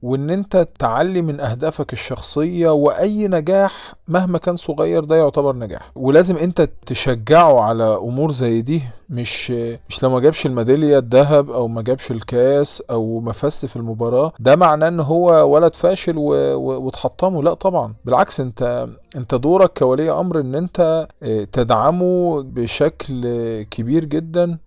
وإن 0.02 0.30
أنت 0.30 0.66
تعلي 0.78 1.22
من 1.22 1.40
أهدافك 1.40 1.92
الشخصية 1.92 2.70
وأي 2.70 3.28
نجاح 3.28 3.94
مهما 4.08 4.38
كان 4.38 4.56
صغير 4.56 5.04
ده 5.04 5.16
يعتبر 5.16 5.56
نجاح. 5.56 5.90
ولازم 5.96 6.36
أنت 6.36 6.68
تشجعه 6.86 7.60
على 7.60 7.84
أمور 8.02 8.32
زي 8.32 8.60
دي 8.62 8.82
مش 9.10 9.50
مش 9.88 10.02
لو 10.02 10.10
ما 10.10 10.20
جابش 10.20 10.46
الميدالية 10.46 10.98
الذهب 10.98 11.50
أو 11.50 11.68
ما 11.68 11.82
جابش 11.82 12.10
الكاس 12.10 12.82
أو 12.90 13.20
ما 13.20 13.32
فاز 13.32 13.64
في 13.64 13.76
المباراة 13.76 14.32
ده 14.40 14.56
معناه 14.56 14.88
إن 14.88 15.00
هو 15.00 15.54
ولد 15.54 15.74
فاشل 15.74 16.14
وتحطمه 16.18 17.42
لا 17.42 17.54
طبعا. 17.54 17.94
بالعكس 18.04 18.40
أنت 18.40 18.88
أنت 19.16 19.34
دورك 19.34 19.78
كولي 19.78 20.10
أمر 20.10 20.40
إن 20.40 20.54
أنت 20.54 21.08
تدعمه 21.52 22.42
بشكل 22.42 23.22
كبير 23.62 24.04
جدا 24.04 24.58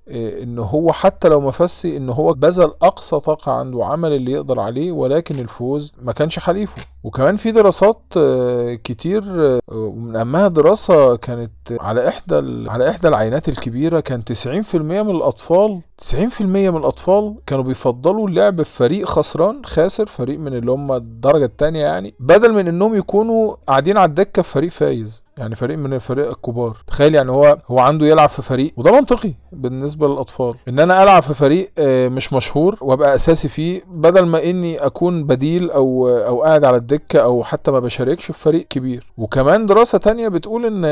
إن 0.43 0.59
هو 0.59 0.91
حتى 0.91 1.27
لو 1.29 1.41
ما 1.41 1.51
فازش 1.51 1.85
إن 1.85 2.09
هو 2.09 2.33
بذل 2.33 2.71
أقصى 2.81 3.19
طاقة 3.19 3.51
عنده 3.51 3.85
عمل 3.85 4.11
اللي 4.13 4.31
يقدر 4.31 4.59
عليه 4.59 4.91
ولكن 4.91 5.39
الفوز 5.39 5.93
ما 6.01 6.11
كانش 6.11 6.39
حليفه. 6.39 6.81
وكمان 7.03 7.35
في 7.35 7.51
دراسات 7.51 8.01
كتير 8.83 9.23
ومن 9.71 10.15
أهمها 10.15 10.47
دراسة 10.47 11.15
كانت 11.15 11.51
على 11.79 12.07
إحدى 12.07 12.35
على 12.69 12.89
إحدى 12.89 13.07
العينات 13.07 13.49
الكبيرة 13.49 13.99
كان 13.99 14.23
90% 14.43 14.75
من 14.75 15.09
الأطفال 15.15 15.81
90% 16.11 16.41
من 16.41 16.77
الأطفال 16.77 17.35
كانوا 17.47 17.63
بيفضلوا 17.63 18.27
اللعب 18.27 18.63
في 18.63 18.75
فريق 18.77 19.07
خسران 19.07 19.61
خاسر 19.65 20.05
فريق 20.05 20.39
من 20.39 20.53
اللي 20.53 20.71
هم 20.71 20.91
الدرجة 20.91 21.45
الثانية 21.45 21.79
يعني 21.85 22.13
بدل 22.19 22.53
من 22.53 22.67
إنهم 22.67 22.95
يكونوا 22.95 23.55
قاعدين 23.67 23.97
على 23.97 24.09
الدكة 24.09 24.41
في 24.41 24.49
فريق 24.51 24.71
فايز 24.71 25.23
يعني 25.37 25.55
فريق 25.55 25.77
من 25.77 25.93
الفريق 25.93 26.27
الكبار. 26.29 26.77
تخيل 26.87 27.15
يعني 27.15 27.31
هو 27.31 27.57
هو 27.67 27.79
عنده 27.79 28.05
يلعب 28.05 28.29
في 28.29 28.41
فريق 28.41 28.73
وده 28.77 28.91
منطقي 28.91 29.33
بالنسبة 29.51 30.07
للأطفال 30.07 30.55
إن 30.67 30.79
أنا 30.79 31.03
ألعب 31.03 31.21
في 31.23 31.33
فريق 31.33 31.71
مش 32.09 32.33
مشهور 32.33 32.77
وأبقى 32.81 33.15
أساسي 33.15 33.47
فيه 33.49 33.81
بدل 33.87 34.25
ما 34.25 34.43
إني 34.43 34.77
أكون 34.77 35.23
بديل 35.23 35.71
أو 35.71 36.07
أو 36.09 36.41
قاعد 36.43 36.63
على 36.63 36.77
الدكة 36.77 37.19
أو 37.19 37.43
حتى 37.43 37.71
ما 37.71 37.79
بشاركش 37.79 38.25
في 38.25 38.33
فريق 38.33 38.67
كبير. 38.67 39.13
وكمان 39.17 39.65
دراسة 39.65 39.97
تانية 39.97 40.27
بتقول 40.27 40.65
إن 40.65 40.85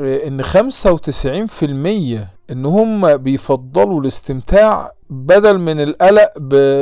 إن 0.00 0.42
95% 0.42 2.39
إن 2.50 2.66
هم 2.66 3.16
بيفضلوا 3.16 4.00
الاستمتاع 4.00 4.92
بدل 5.10 5.58
من 5.58 5.80
القلق 5.80 6.30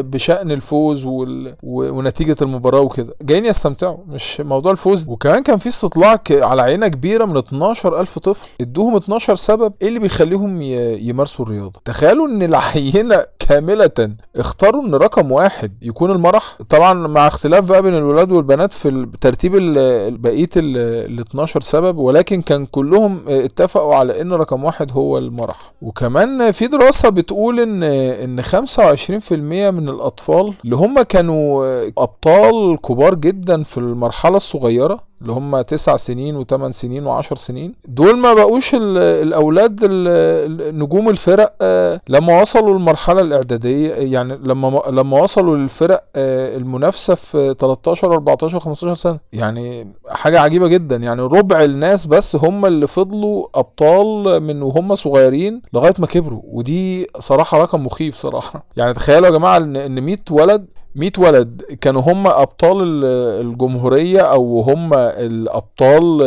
بشأن 0.01 0.51
الفوز 0.53 1.05
وال... 1.05 1.55
ونتيجة 1.63 2.37
المباراة 2.43 2.81
وكده. 2.81 3.15
جايين 3.23 3.45
يستمتعوا 3.45 3.97
مش 4.09 4.41
موضوع 4.41 4.73
الفوز 4.73 5.09
وكمان 5.09 5.43
كان 5.43 5.57
في 5.59 5.69
استطلاع 5.69 6.21
على 6.31 6.63
عينة 6.63 6.89
كبيرة 6.89 7.25
من 7.25 7.37
12 7.37 8.01
ألف 8.01 8.19
طفل 8.19 8.49
ادوهم 8.61 8.97
12 8.97 9.35
سبب 9.35 9.73
إيه 9.83 9.89
اللي 9.89 9.99
بيخليهم 9.99 10.63
ي... 10.63 10.73
يمارسوا 11.09 11.45
الرياضة. 11.45 11.81
تخيلوا 11.85 12.29
إن 12.29 12.43
العينة 12.43 13.25
كاملة 13.39 14.11
اختاروا 14.37 14.83
إن 14.83 14.95
رقم 14.95 15.33
واحد 15.33 15.73
يكون 15.83 16.11
المرح. 16.11 16.59
طبعا 16.69 16.93
مع 16.95 17.27
اختلاف 17.27 17.69
بقى 17.69 17.83
بين 17.83 17.95
الولاد 17.95 18.33
والبنات 18.33 18.73
في 18.73 19.09
ترتيب 19.21 19.53
بقية 20.23 20.49
ال 20.57 21.21
12 21.21 21.61
سبب 21.61 21.99
ولكن 21.99 22.43
كان 22.43 22.67
كلهم 22.67 23.21
اتفقوا 23.29 23.95
على 23.95 24.21
إن 24.21 24.33
رقم 24.33 24.65
واحد 24.65 24.93
هو 24.93 25.19
المرح. 25.19 25.73
وكمان 25.83 26.51
في 26.51 26.67
دراسة 26.67 27.09
بتقول 27.09 27.61
إن 27.61 27.83
إن 28.25 28.43
25% 28.43 29.33
من 29.71 29.89
الأطفال 29.89 30.55
اللي 30.65 30.77
هم 30.77 31.03
كانوا 31.03 31.65
أبطال 31.99 32.79
كبار 32.81 33.15
جدا 33.15 33.63
في 33.63 33.79
المرحلة 33.79 34.37
الصغيرة 34.37 35.08
اللي 35.23 35.33
هم 35.33 35.61
تسع 35.61 35.97
سنين 35.97 36.37
وثمان 36.37 36.73
سنين 36.73 37.07
وعشر 37.07 37.37
سنين. 37.37 37.75
دول 37.85 38.19
ما 38.19 38.35
بقوش 38.35 38.75
ال- 38.75 38.99
الأولاد 38.99 39.85
ال- 39.85 39.91
ال- 40.61 40.79
نجوم 40.79 41.09
الفرق 41.09 41.55
آه، 41.61 42.01
لما 42.09 42.41
وصلوا 42.41 42.77
المرحله 42.77 43.21
الإعدادية 43.21 43.93
يعني 43.95 44.37
لما 44.43 44.83
لما 44.91 45.23
وصلوا 45.23 45.57
للفرق 45.57 46.05
آه، 46.17 46.57
المنافسة 46.57 47.15
في 47.15 47.55
13 47.59 48.13
14 48.13 48.61
15 48.61 48.95
سنة 48.95 49.19
يعني 49.33 49.93
حاجة 50.09 50.41
عجيبة 50.41 50.69
جدا. 50.69 50.97
يعني 50.97 51.23
ربع 51.23 51.65
الناس 51.65 52.07
بس 52.07 52.37
هم 52.37 52.67
اللي 52.67 52.87
فضلوا 52.87 53.47
أبطال 53.55 54.41
من 54.43 54.63
وهم 54.63 54.95
صغيرين 54.95 55.63
لغاية 55.73 55.95
ما 55.99 56.07
كبروا. 56.07 56.41
ودي 56.45 57.07
صراحة 57.19 57.59
رقم 57.59 57.87
مخيف 57.87 58.15
صراحة. 58.17 58.65
يعني 58.77 58.95
تخيلوا 58.95 59.27
يا 59.27 59.33
جماعة 59.33 59.57
ان 59.57 60.01
100 60.03 60.17
ولد 60.31 60.67
100 60.99 61.11
ولد. 61.19 61.63
كانوا 61.81 62.03
هم 62.03 62.27
أبطال 62.27 62.83
ال- 62.83 63.05
الجمهورية 63.47 64.21
أو 64.21 64.61
هم 64.61 64.95
الأبطال 64.95 66.19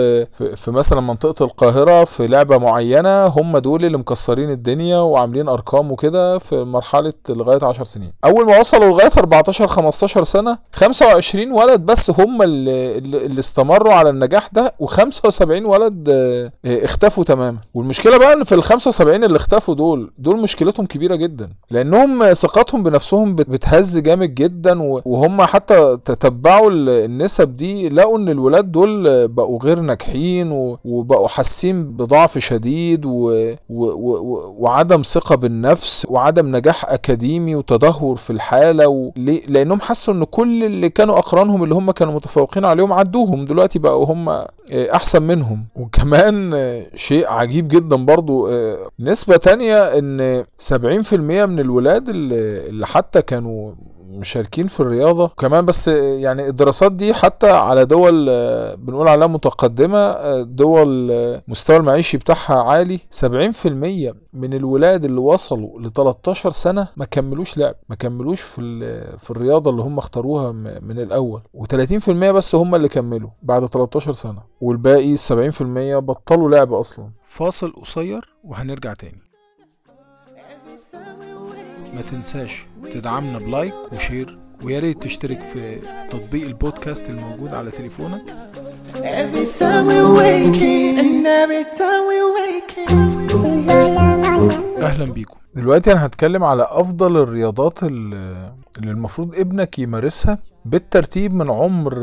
في- 0.55 0.71
مثلا 0.71 1.01
منطقة 1.01 1.45
القاهرة 1.45 2.03
في 2.03 2.27
لعبة 2.27 2.57
معينة. 2.57 3.25
هم 3.25 3.57
دول 3.57 3.85
اللي 3.85 3.97
مكسرين 3.97 4.49
الدنيا 4.51 4.97
وعاملين 4.97 5.47
أرقام 5.49 5.91
وكده 5.91 6.37
في 6.37 6.63
مرحلة 6.63 7.13
لغاية 7.29 7.59
10 7.63 7.83
سنين. 7.83 8.11
أول 8.25 8.45
ما 8.45 8.59
وصلوا 8.59 8.89
لغاية 8.89 9.11
14 9.17 9.67
15 9.67 10.23
سنة 10.23 10.57
25 10.73 11.51
ولد 11.51 11.79
بس 11.81 12.11
هم 12.19 12.41
اللي, 12.41 12.97
اللي 12.97 13.39
استمروا 13.39 13.93
على 13.93 14.09
النجاح 14.09 14.49
ده 14.53 14.73
و75 14.83 15.41
ولد 15.65 16.09
آه، 16.09 16.51
اختفوا 16.65 17.23
تماما. 17.23 17.57
والمشكلة 17.73 18.17
بقى 18.17 18.33
إن 18.33 18.43
في 18.43 18.55
ال 18.55 18.63
75 18.63 19.23
اللي 19.23 19.35
اختفوا 19.37 19.75
دول 19.75 20.11
دول 20.17 20.41
مشكلتهم 20.41 20.85
كبيرة 20.85 21.15
جدا. 21.15 21.49
لأنهم 21.71 22.33
ثقتهم 22.33 22.83
بنفسهم 22.83 23.35
بت- 23.35 23.49
بتهز 23.49 23.97
جامد 23.97 24.35
جدا. 24.35 24.60
و- 24.67 25.01
وهم 25.05 25.41
حتى 25.41 25.97
تتبعوا 26.05 26.71
ال- 26.71 26.89
النسب 26.89 27.55
دي 27.55 27.89
لقوا 27.89 28.17
إن 28.17 28.29
الولاد 28.29 28.71
دول 28.71 29.27
بقوا 29.27 29.59
غير 29.63 29.79
ناجحين 29.79 30.47
وبقوا 30.85 31.27
حاسين 31.27 31.83
بضعف 31.83 32.37
شديد 32.37 33.05
و... 33.05 33.11
و... 33.69 33.85
و... 33.85 34.55
وعدم 34.59 35.01
ثقة 35.01 35.35
بالنفس 35.35 36.07
وعدم 36.09 36.55
نجاح 36.55 36.85
أكاديمي 36.85 37.55
وتدهور 37.55 38.15
في 38.15 38.29
الحالة 38.33 38.87
و... 38.87 39.11
ليه؟ 39.15 39.41
لأنهم 39.47 39.81
حسوا 39.81 40.13
إن 40.13 40.23
كل 40.23 40.63
اللي 40.63 40.89
كانوا 40.89 41.17
أقرانهم 41.17 41.63
اللي 41.63 41.75
هم 41.75 41.91
كانوا 41.91 42.13
متفوقين 42.13 42.65
عليهم 42.65 42.93
عدوهم 42.93 43.45
دلوقتي 43.45 43.79
بقوا 43.79 44.05
هم 44.05 44.29
آه، 44.29 44.47
أحسن 44.73 45.21
منهم 45.23 45.65
وكمان 45.75 46.53
آه، 46.53 46.85
شيء 46.95 47.27
عجيب 47.27 47.67
جدا 47.67 47.95
برضو 47.95 48.47
آه، 48.47 48.77
نسبة 48.99 49.37
تانية 49.37 49.75
إن 49.83 50.43
70% 50.73 51.13
من 51.13 51.59
الولاد 51.59 52.09
اللي 52.09 52.87
حتى 52.87 53.21
كانوا 53.21 53.71
مشاركين 54.19 54.67
في 54.67 54.79
الرياضة. 54.79 55.27
كمان 55.27 55.65
بس 55.65 55.87
يعني 55.87 56.47
الدراسات 56.47 56.91
دي 56.91 57.13
حتى 57.13 57.49
على 57.51 57.85
دول 57.85 58.27
آه، 58.29 58.75
بنقول 58.75 59.07
عليها 59.07 59.27
متقدمة 59.27 59.97
آه، 59.97 60.41
دول 60.41 61.11
آه، 61.11 61.43
مستوى 61.47 61.77
المعيشي 61.77 62.17
بتاعها 62.17 62.63
عالي. 62.63 62.99
70% 63.09 64.13
من 64.33 64.53
الولاد 64.53 65.05
اللي 65.05 65.19
وصلوا 65.19 65.79
ل 65.81 65.91
13 65.93 66.51
سنة 66.51 66.87
ما 66.97 67.05
كملوش 67.05 67.57
لعب 67.57 67.75
ما 67.89 67.95
كملوش 67.95 68.41
في 68.41 68.61
في 69.19 69.31
الرياضة 69.31 69.71
اللي 69.71 69.81
هم 69.81 69.97
اختاروها 69.97 70.51
من 70.81 70.99
الأول. 70.99 71.41
و30% 71.57 72.09
بس 72.09 72.55
هم 72.55 72.75
اللي 72.75 72.87
كملوا 72.87 73.29
بعد 73.43 73.65
13 73.65 74.11
سنة. 74.11 74.41
والباقي 74.61 75.17
70% 75.17 75.99
بطلوا 75.99 76.49
لعب 76.49 76.73
أصلا. 76.73 77.09
فاصل 77.23 77.71
قصير 77.71 78.29
وهنرجع 78.43 78.93
تاني. 78.93 79.30
ما 81.93 82.01
تنساش 82.01 82.65
تدعمنا 82.91 83.39
ب 83.39 83.46
like 83.46 83.73
و 83.93 84.01
share 84.01 84.37
ويا 84.63 84.79
ريت 84.79 85.03
تشترك 85.03 85.41
في 85.41 85.79
تطبيق 86.11 86.45
البودكاست 86.47 87.09
الموجود 87.09 87.53
على 87.53 87.71
تليفونك. 87.71 88.21
Every 88.95 89.47
time 89.59 89.87
waking, 90.17 90.97
and 90.99 91.25
every 91.41 91.77
time 91.79 92.05
waking. 92.37 92.91
أهلا 94.83 95.05
بيكم. 95.05 95.37
دلوقتي 95.55 95.91
أنا 95.91 96.05
هتكلم 96.05 96.43
على 96.43 96.67
أفضل 96.69 97.17
الرياضات 97.17 97.83
ال- 97.83 98.51
اللي 98.77 98.91
المفروض 98.91 99.35
ابنك 99.35 99.79
يمارسها 99.79 100.37
بالترتيب 100.65 101.33
من 101.33 101.49
عمر 101.51 101.95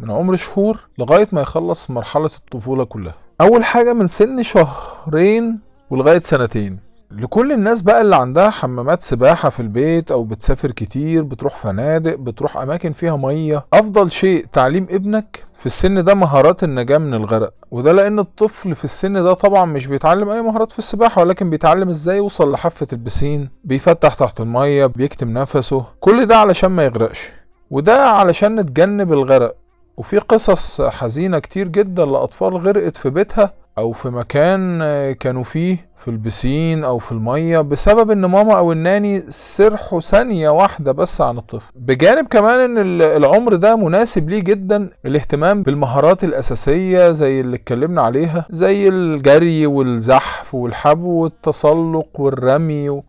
من 0.00 0.10
عمر 0.10 0.36
شهور 0.36 0.88
لغاية 0.98 1.28
ما 1.32 1.40
يخلص 1.40 1.90
مرحلة 1.90 2.30
الطفولة 2.36 2.84
كلها. 2.84 3.14
أول 3.40 3.64
حاجة 3.64 3.92
من 3.92 4.06
سن 4.06 4.42
شهرين 4.42 5.58
ولغاية 5.90 6.20
سنتين. 6.20 6.76
لكل 7.10 7.52
الناس 7.52 7.82
بقى 7.82 8.00
اللي 8.00 8.16
عندها 8.16 8.50
حمامات 8.50 9.02
سباحة 9.02 9.48
في 9.50 9.60
البيت 9.60 10.10
أو 10.10 10.24
بتسافر 10.24 10.70
كتير 10.70 11.22
بتروح 11.22 11.56
فنادق 11.56 12.14
بتروح 12.14 12.56
أماكن 12.56 12.92
فيها 12.92 13.16
مية. 13.16 13.66
أفضل 13.72 14.10
شيء 14.10 14.46
تعليم 14.52 14.86
ابنك 14.90 15.44
في 15.54 15.66
السن 15.66 16.04
ده 16.04 16.14
مهارات 16.14 16.64
النجاة 16.64 16.98
من 16.98 17.14
الغرق. 17.14 17.52
وده 17.70 17.92
لأن 17.92 18.18
الطفل 18.18 18.74
في 18.74 18.84
السن 18.84 19.12
ده 19.12 19.34
طبعا 19.34 19.64
مش 19.64 19.86
بيتعلم 19.86 20.28
أي 20.28 20.42
مهارات 20.42 20.72
في 20.72 20.78
السباحة 20.78 21.22
ولكن 21.22 21.50
بيتعلم 21.50 21.88
إزاي 21.88 22.16
يوصل 22.16 22.52
لحافة 22.52 22.86
البسين. 22.92 23.48
بيفتح 23.64 24.14
تحت 24.14 24.40
المية 24.40 24.86
بيكتم 24.86 25.30
نفسه. 25.38 25.84
كل 26.00 26.26
ده 26.26 26.36
علشان 26.36 26.70
ما 26.70 26.84
يغرقش. 26.84 27.28
وده 27.70 28.06
علشان 28.10 28.60
نتجنب 28.60 29.12
الغرق. 29.12 29.56
وفي 29.96 30.18
قصص 30.18 30.80
حزينة 30.80 31.38
كتير 31.38 31.68
جدا 31.68 32.04
لأطفال 32.06 32.56
غرقت 32.56 32.96
في 32.96 33.10
بيتها 33.10 33.52
أو 33.78 33.92
في 33.92 34.08
مكان 34.08 34.78
كانوا 35.12 35.42
فيه 35.42 35.88
في 35.96 36.08
البسين 36.08 36.84
أو 36.84 36.98
في 36.98 37.12
المية 37.12 37.60
بسبب 37.60 38.10
إن 38.10 38.24
ماما 38.24 38.58
أو 38.58 38.72
الناني 38.72 39.20
سرحوا 39.28 40.00
ثانية 40.00 40.48
واحدة 40.50 40.92
بس 40.92 41.20
عن 41.20 41.38
الطفل. 41.38 41.72
بجانب 41.76 42.26
كمان 42.26 42.78
ال- 42.78 43.02
العمر 43.02 43.54
ده 43.54 43.76
مناسب 43.76 44.28
ليه 44.30 44.40
جدا 44.40 44.90
الاهتمام 45.06 45.62
بالمهارات 45.62 46.24
الأساسية 46.24 47.10
زي 47.10 47.40
اللي 47.40 47.56
اتكلمنا 47.56 48.02
عليها 48.02 48.46
زي 48.50 48.88
الجري 48.88 49.66
والزحف 49.66 50.54
والحبو 50.54 51.10
والتسلق 51.22 52.20
والرمي 52.20 52.88
و... 52.90 53.02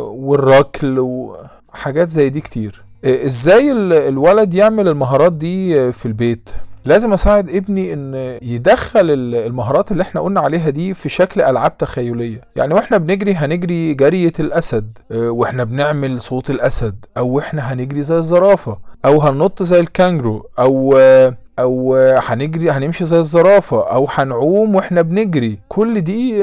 والركل 0.00 0.98
وحاجات 0.98 2.08
زي 2.08 2.28
دي 2.28 2.40
كتير. 2.40 2.84
إزاي 3.04 3.72
ال- 3.72 3.92
الولد 3.92 4.54
يعمل 4.54 4.88
المهارات 4.88 5.32
دي 5.32 5.92
في 5.92 6.06
البيت؟ 6.06 6.50
لازم 6.84 7.12
أساعد 7.12 7.50
ابني 7.50 7.92
إن 7.92 8.14
يدخل 8.42 9.10
ال- 9.10 9.34
المهارات 9.34 9.92
اللي 9.92 10.02
إحنا 10.02 10.20
قلنا 10.20 10.40
عليها 10.40 10.70
دي 10.70 10.94
في 10.94 11.08
شكل 11.08 11.40
ألعاب 11.42 11.78
تخيلية. 11.78 12.40
يعني 12.56 12.74
وإحنا 12.74 12.98
بنجري 12.98 13.34
هنجري 13.34 13.94
جرية 13.94 14.32
الأسد 14.40 14.98
آه، 15.12 15.30
وإحنا 15.30 15.64
بنعمل 15.64 16.20
صوت 16.20 16.50
الأسد 16.50 17.04
أو 17.16 17.38
إحنا 17.38 17.72
هنجري 17.72 18.02
زي 18.02 18.16
الزرافة 18.16 18.78
أو 19.04 19.20
هننط 19.20 19.62
زي 19.62 19.80
الكانجرو 19.80 20.46
أو 20.58 20.94
آه، 20.98 21.36
أو 21.58 21.96
آه، 21.96 22.20
هنجري 22.24 22.70
هنمشي 22.70 23.04
زي 23.04 23.18
الزرافة 23.20 23.80
أو 23.92 24.06
هنعوم 24.10 24.74
وإحنا 24.74 25.02
بنجري. 25.02 25.58
كل 25.68 26.00
دي 26.00 26.42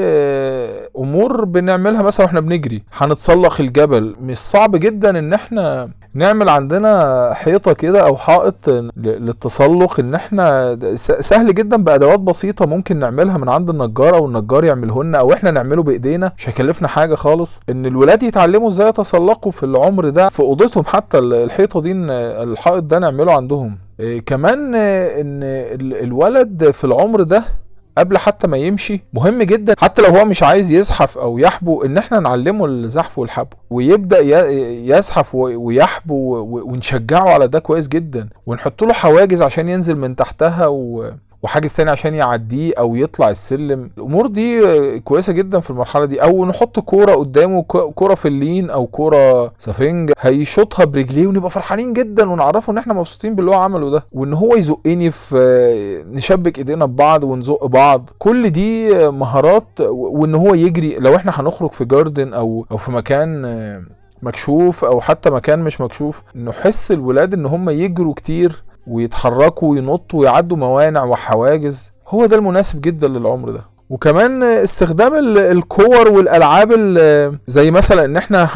أمور 0.98 1.44
بنعملها 1.44 2.02
مثلا 2.02 2.26
وإحنا 2.26 2.40
بنجري. 2.40 2.82
هنتسلق 2.96 3.60
الجبل. 3.60 4.16
مش 4.20 4.36
صعب 4.38 4.76
جدا 4.76 5.18
إن 5.18 5.32
إحنا 5.32 5.90
نعمل 6.14 6.48
عندنا 6.48 7.30
حيطة 7.34 7.72
كده 7.72 8.06
أو 8.06 8.16
حائط 8.16 8.68
للتسلق 8.96 10.00
إن 10.00 10.14
إحنا 10.14 10.78
سهل 11.20 11.54
جدا 11.54 11.76
بأدوات 11.82 12.20
بسيطة 12.20 12.66
ممكن 12.66 12.96
نعملها 12.98 13.38
من 13.38 13.48
عند 13.48 13.70
النجار 13.70 14.14
أو 14.16 14.26
النجار 14.26 14.64
يعمله 14.64 15.04
لنا 15.04 15.18
أو 15.18 15.32
إحنا 15.32 15.50
نعمله 15.50 15.82
بإيدينا. 15.82 16.32
مش 16.38 16.48
هيكلفنا 16.48 16.88
حاجة 16.88 17.14
خالص. 17.14 17.60
إن 17.70 17.86
الولاد 17.86 18.22
يتعلموا 18.22 18.68
إزاي 18.68 18.88
يتسلقوا 18.88 19.52
في 19.52 19.62
العمر 19.62 20.08
ده 20.08 20.28
في 20.28 20.40
أوضتهم 20.40 20.84
حتى 20.84 21.18
ال- 21.18 21.34
الحيطة 21.34 21.80
دي 21.80 21.92
الحائط 21.92 22.82
ده 22.82 22.98
نعمله 22.98 23.32
عندهم. 23.34 23.78
إيه 24.00 24.20
كمان 24.20 24.74
إن 24.74 25.42
ال- 25.42 26.02
الولد 26.04 26.70
في 26.70 26.84
العمر 26.84 27.22
ده 27.22 27.42
قبل 27.98 28.18
حتى 28.18 28.46
ما 28.46 28.56
يمشي 28.56 29.00
مهم 29.12 29.42
جدا 29.42 29.74
حتى 29.78 30.02
لو 30.02 30.08
هو 30.08 30.24
مش 30.24 30.42
عايز 30.42 30.72
يزحف 30.72 31.18
أو 31.18 31.38
يحبو 31.38 31.82
إن 31.84 31.98
إحنا 31.98 32.20
نعلمه 32.20 32.64
الزحف 32.66 33.18
والحبو 33.18 33.56
ويبدأ 33.70 34.18
يزحف 34.96 35.34
ويحبو 35.34 36.38
ونشجعه 36.72 37.28
على 37.28 37.48
ده 37.48 37.58
كويس 37.58 37.88
جدا 37.88 38.28
ونحط 38.46 38.82
له 38.82 38.92
حواجز 38.92 39.42
عشان 39.42 39.68
ينزل 39.68 39.96
من 39.96 40.16
تحتها 40.16 40.66
و... 40.66 41.10
وحاجز 41.42 41.74
تاني 41.74 41.90
عشان 41.90 42.14
يعديه 42.14 42.72
أو 42.78 42.96
يطلع 42.96 43.30
السلم. 43.30 43.90
الأمور 43.98 44.26
دي 44.26 44.60
كويسة 45.00 45.32
جدا 45.32 45.60
في 45.60 45.70
المرحلة 45.70 46.04
دي. 46.04 46.22
أو 46.22 46.46
نحط 46.46 46.80
كورة 46.80 47.14
قدامه 47.14 47.62
كورة 47.94 48.14
في 48.14 48.28
اللين 48.28 48.70
أو 48.70 48.86
كورة 48.86 49.52
سفنج 49.58 50.12
هيشوطها 50.20 50.84
برجليه 50.84 51.26
ونبقى 51.26 51.50
فرحانين 51.50 51.92
جدا 51.92 52.30
ونعرفه 52.30 52.72
إن 52.72 52.78
إحنا 52.78 52.94
مبسوطين 52.94 53.34
باللي 53.34 53.50
هو 53.50 53.54
عمله 53.54 53.90
ده. 53.90 54.06
وإن 54.12 54.32
هو 54.32 54.56
يزقني 54.56 55.10
في 55.10 56.04
نشبك 56.12 56.58
إيدينا 56.58 56.86
ببعض 56.86 57.24
ونزق 57.24 57.66
بعض. 57.66 58.10
كل 58.18 58.50
دي 58.50 58.92
مهارات 59.08 59.80
وإن 59.90 60.34
هو 60.34 60.54
يجري. 60.54 60.96
لو 60.96 61.16
إحنا 61.16 61.32
هنخرج 61.34 61.70
في 61.70 61.84
جاردن 61.84 62.34
أو 62.34 62.66
أو 62.70 62.76
في 62.76 62.92
مكان 62.92 63.88
مكشوف 64.22 64.84
أو 64.84 65.00
حتى 65.00 65.30
مكان 65.30 65.58
مش 65.58 65.80
مكشوف 65.80 66.22
نحس 66.34 66.92
الولاد 66.92 67.34
إن 67.34 67.46
هم 67.46 67.70
يجروا 67.70 68.14
كتير. 68.14 68.62
ويتحركوا 68.88 69.70
وينطوا 69.70 70.20
ويعدوا 70.20 70.56
موانع 70.56 71.04
وحواجز 71.04 71.90
هو 72.08 72.26
ده 72.26 72.36
المناسب 72.36 72.80
جدا 72.80 73.08
للعمر 73.08 73.50
ده. 73.50 73.64
وكمان 73.90 74.42
استخدام 74.42 75.36
الكور 75.38 76.08
والألعاب 76.08 76.72
زي 77.46 77.70
مثلا 77.70 78.04
إن 78.04 78.16
إحنا 78.16 78.48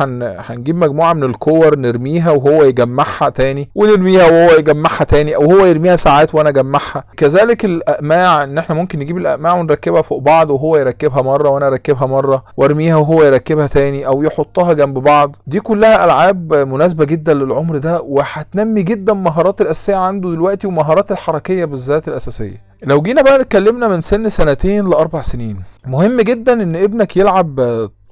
هنجيب 0.51 0.77
مجموعة 0.77 1.13
من 1.13 1.23
الكور 1.25 1.79
نرميها 1.79 2.31
وهو 2.31 2.65
يجمعها 2.65 3.29
تاني 3.29 3.71
ونرميها 3.75 4.27
وهو 4.27 4.59
يجمعها 4.59 5.05
تاني 5.05 5.37
أو 5.37 5.43
هو 5.53 5.67
يرميها 5.67 5.97
ساعات 5.97 6.35
وأنا 6.35 6.49
أجمعها. 6.49 7.05
كذلك 7.17 7.65
الأقماع 7.65 8.45
إن 8.45 8.59
إحنا 8.59 8.75
ممكن 8.75 8.99
نجيب 8.99 9.19
الأقماع 9.19 9.55
ونركبها 9.55 10.03
فوق 10.03 10.19
بعض 10.19 10.51
وهو 10.51 10.77
يركبها 10.77 11.23
مرة 11.23 11.49
وأنا 11.49 11.67
أركبها 11.69 12.07
مرة 12.07 12.45
وأرميها 12.57 12.97
وهو 12.97 13.23
يركبها 13.23 13.67
تاني 13.67 14.07
أو 14.07 14.23
يحطها 14.23 14.73
جنب 14.73 14.99
بعض. 14.99 15.37
دي 15.47 15.61
كلها 15.61 16.05
ألعاب 16.05 16.55
مناسبة 16.55 17.05
جدا 17.05 17.35
للعمر 17.35 17.79
ده 17.79 18.01
وهتنمي 18.05 18.83
جدا 18.83 19.13
مهارات 19.13 19.61
الأساسية 19.61 19.97
عنده 19.97 20.31
دلوقتي 20.31 20.67
ومهارات 20.67 21.13
الحركية 21.13 21.65
بالذات 21.65 22.09
الأساسية. 22.09 22.73
لو 22.85 23.03
جينا 23.03 23.23
بقى 23.23 23.41
اتكلمنا 23.41 23.89
من 23.89 24.01
سن 24.01 24.29
سنتين 24.29 24.89
لأربع 24.91 25.22
سنين. 25.23 25.57
مهم 25.87 26.21
جدا 26.21 26.53
إن 26.63 26.77
ابنك 26.77 27.17
يلعب 27.17 27.61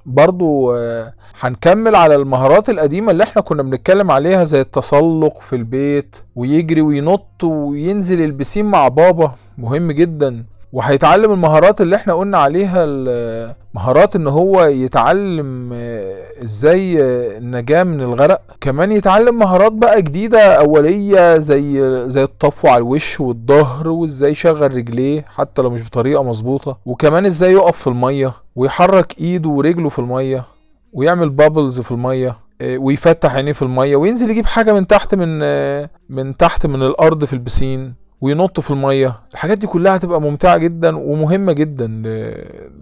برضو 0.05 0.75
هنكمل 1.39 1.95
على 1.95 2.15
المهارات 2.15 2.69
القديمة 2.69 3.11
اللي 3.11 3.23
إحنا 3.23 3.41
كنا 3.41 3.63
بنتكلم 3.63 4.11
عليها 4.11 4.43
زي 4.43 4.61
التسلق 4.61 5.39
في 5.39 5.55
البيت 5.55 6.15
ويجري 6.35 6.81
وينط 6.81 7.43
وينزل 7.43 8.21
البسين 8.21 8.65
مع 8.65 8.87
بابا. 8.87 9.31
مهم 9.57 9.91
جدا. 9.91 10.45
وهيتعلم 10.73 11.31
المهارات 11.31 11.81
اللي 11.81 11.95
إحنا 11.95 12.13
قلنا 12.13 12.37
عليها 12.37 12.85
مهارات 13.73 14.15
ان 14.15 14.27
هو 14.27 14.63
يتعلم 14.63 15.69
آه، 15.73 16.15
إزاي 16.43 17.03
آه، 17.03 17.37
النجاة 17.37 17.83
من 17.83 18.01
الغرق. 18.01 18.41
كمان 18.61 18.91
يتعلم 18.91 19.39
مهارات 19.39 19.71
بقى 19.71 20.01
جديدة 20.01 20.39
أولية 20.59 21.37
زي 21.37 21.81
زي 22.09 22.23
الطفو 22.23 22.67
على 22.67 22.77
الوش 22.77 23.19
والظهر 23.19 23.87
وازاي 23.87 24.31
يشغل 24.31 24.75
رجليه 24.75 25.25
حتى 25.27 25.61
لو 25.61 25.69
مش 25.69 25.83
بطريقة 25.83 26.23
مظبوطة. 26.23 26.77
وكمان 26.85 27.25
إزاي 27.25 27.51
يقف 27.53 27.77
في 27.77 27.87
المية 27.87 28.33
ويحرك 28.55 29.19
ايده 29.19 29.49
ورجله 29.49 29.89
في 29.89 29.99
المية 29.99 30.43
ويعمل 30.93 31.29
بابلز 31.29 31.79
في 31.81 31.91
المية 31.91 32.35
آه، 32.61 32.77
ويفتح 32.77 33.35
عينيه 33.35 33.53
في 33.53 33.61
المية 33.61 33.95
وينزل 33.95 34.29
يجيب 34.29 34.45
حاجة 34.45 34.73
من 34.73 34.87
تحت 34.87 35.15
من 35.15 35.39
من 36.09 36.37
تحت 36.37 36.65
من 36.65 36.83
الأرض 36.83 37.25
في 37.25 37.33
البسين. 37.33 38.00
وينط 38.21 38.59
في 38.59 38.71
المية. 38.71 39.15
الحاجات 39.33 39.57
دي 39.57 39.67
كلها 39.67 39.95
هتبقى 39.95 40.21
ممتعة 40.21 40.57
جدا 40.57 40.97
ومهمة 40.97 41.51
جدا 41.51 41.87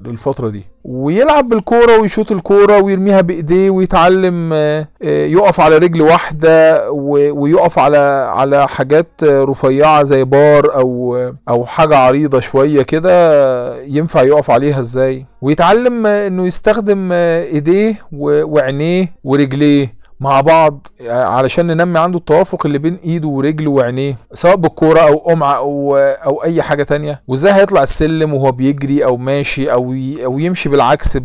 للفترة 0.06 0.50
دي. 0.50 0.64
ويلعب 0.84 1.50
بالكورة 1.50 2.00
ويشوط 2.02 2.32
الكورة 2.32 2.82
ويرميها 2.82 3.22
بإيديه 3.22 3.70
ويتعلم 3.70 4.50
آه، 4.54 4.88
آه، 5.04 5.26
يقف 5.26 5.60
على 5.62 5.78
رجل 5.78 6.02
واحدة 6.02 6.92
ويقف 6.92 7.80
على 7.80 7.98
على 8.36 8.68
حاجات 8.68 9.08
رفيعة 9.24 10.04
زي 10.04 10.24
بار 10.24 10.76
أو 10.76 11.18
أو 11.50 11.66
حاجة 11.66 11.98
عريضة 11.98 12.40
شوية 12.40 12.82
كده 12.82 13.84
ينفع 13.84 14.22
يقف 14.24 14.52
عليها 14.52 14.80
إزاي؟ 14.80 15.26
ويتعلم 15.42 16.06
إنه 16.06 16.48
يستخدم 16.48 17.12
إيديه 17.12 17.96
وعينيه 18.12 19.14
ورجليه. 19.24 19.99
مع 20.20 20.42
بعض 20.42 20.88
علشان 21.10 21.68
ننمي 21.68 22.00
عنده 22.00 22.18
التوافق 22.18 22.66
اللي 22.66 22.78
بين 22.78 22.96
ايده 22.96 23.28
ورجله 23.28 23.72
وعينيه 23.72 24.18
سواء 24.34 24.56
بالكورة 24.56 25.00
أو 25.00 25.18
قمعة 25.18 25.58
أو 25.58 25.96
أو 25.98 26.44
اي 26.44 26.62
حاجة 26.62 26.84
تانية. 26.84 27.22
وازاي 27.28 27.54
هيطلع 27.54 27.84
السلم 27.84 28.34
وهو 28.34 28.52
بيجري 28.52 29.06
أو 29.06 29.18
ماشي 29.18 29.72
أو 29.72 29.84
أو 30.26 30.40
يمشي 30.40 30.70
بالعكس 30.70 31.18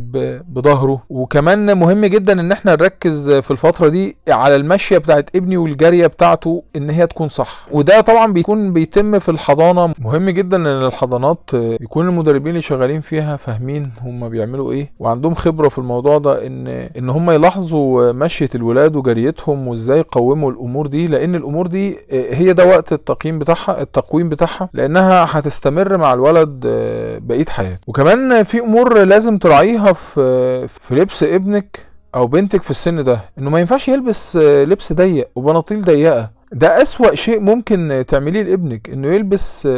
بظهره. 0.48 1.02
وكمان 1.10 1.78
مهم 1.78 2.04
جدا 2.04 2.40
ان 2.40 2.52
إحنا 2.52 2.72
نركز 2.72 3.30
في 3.30 3.50
الفترة 3.50 3.88
دي 3.88 4.16
على 4.28 4.56
المشية 4.56 4.98
بتاعت 4.98 5.30
ابني 5.36 5.56
والجارية 5.56 6.06
بتاعته 6.06 6.62
ان 6.76 6.90
هي 6.90 7.06
تكون 7.06 7.28
صح. 7.28 7.66
وده 7.72 8.00
طبعا 8.00 8.32
بيكون 8.32 8.72
بيتم 8.72 9.18
في 9.18 9.28
الحضانة. 9.28 9.94
مهم 9.98 10.30
جدا 10.30 10.56
ان 10.56 10.66
الحضانات 10.86 11.50
يكون 11.54 12.08
المدربين 12.08 12.50
اللي 12.50 12.62
شغالين 12.62 13.00
فيها 13.00 13.36
فاهمين 13.36 13.90
هم 14.02 14.28
بيعملوا 14.28 14.72
إيه. 14.72 14.92
وعندهم 14.98 15.34
خبرة 15.34 15.68
في 15.68 15.78
الموضوع 15.78 16.18
ده 16.18 16.46
ان 16.46 16.66
ان 16.68 17.10
هم 17.10 17.30
يلاحظوا 17.30 18.12
مشية 18.12 18.48
الولاد 18.54 18.83
الأولاد 18.84 18.96
وجريتهم 18.96 19.68
وإزاي 19.68 19.98
يقوموا 19.98 20.50
الأمور 20.50 20.86
دي 20.86 21.06
لأن 21.06 21.34
الأمور 21.34 21.66
دي 21.66 21.98
آه، 22.12 22.34
هي 22.34 22.52
ده 22.52 22.66
وقت 22.66 22.92
التقييم 22.92 23.38
بتاعها 23.38 23.80
التقويم 23.82 24.28
بتاعها 24.28 24.68
لأنها 24.72 25.26
هتستمر 25.30 25.96
مع 25.96 26.14
الولد 26.14 26.62
آه، 26.66 27.18
بقية 27.18 27.44
حياته. 27.48 27.80
وكمان 27.86 28.42
في 28.42 28.60
أمور 28.60 28.98
لازم 29.04 29.38
تراعيها 29.38 29.92
في 29.92 30.68
في 30.68 30.94
لبس 30.94 31.22
ابنك 31.22 31.78
أو 32.14 32.26
بنتك 32.26 32.62
في 32.62 32.70
السن 32.70 33.04
ده 33.04 33.20
إنه 33.38 33.50
ما 33.50 33.60
ينفعش 33.60 33.88
يلبس 33.88 34.36
آه، 34.36 34.64
لبس 34.64 34.92
ضيق 34.92 35.28
وبناطيل 35.34 35.82
ضيقة. 35.84 36.30
ده 36.52 36.82
أسوأ 36.82 37.14
شيء 37.14 37.40
ممكن 37.40 38.04
تعمليه 38.08 38.42
لابنك 38.42 38.90
إنه 38.90 39.08
يلبس 39.08 39.68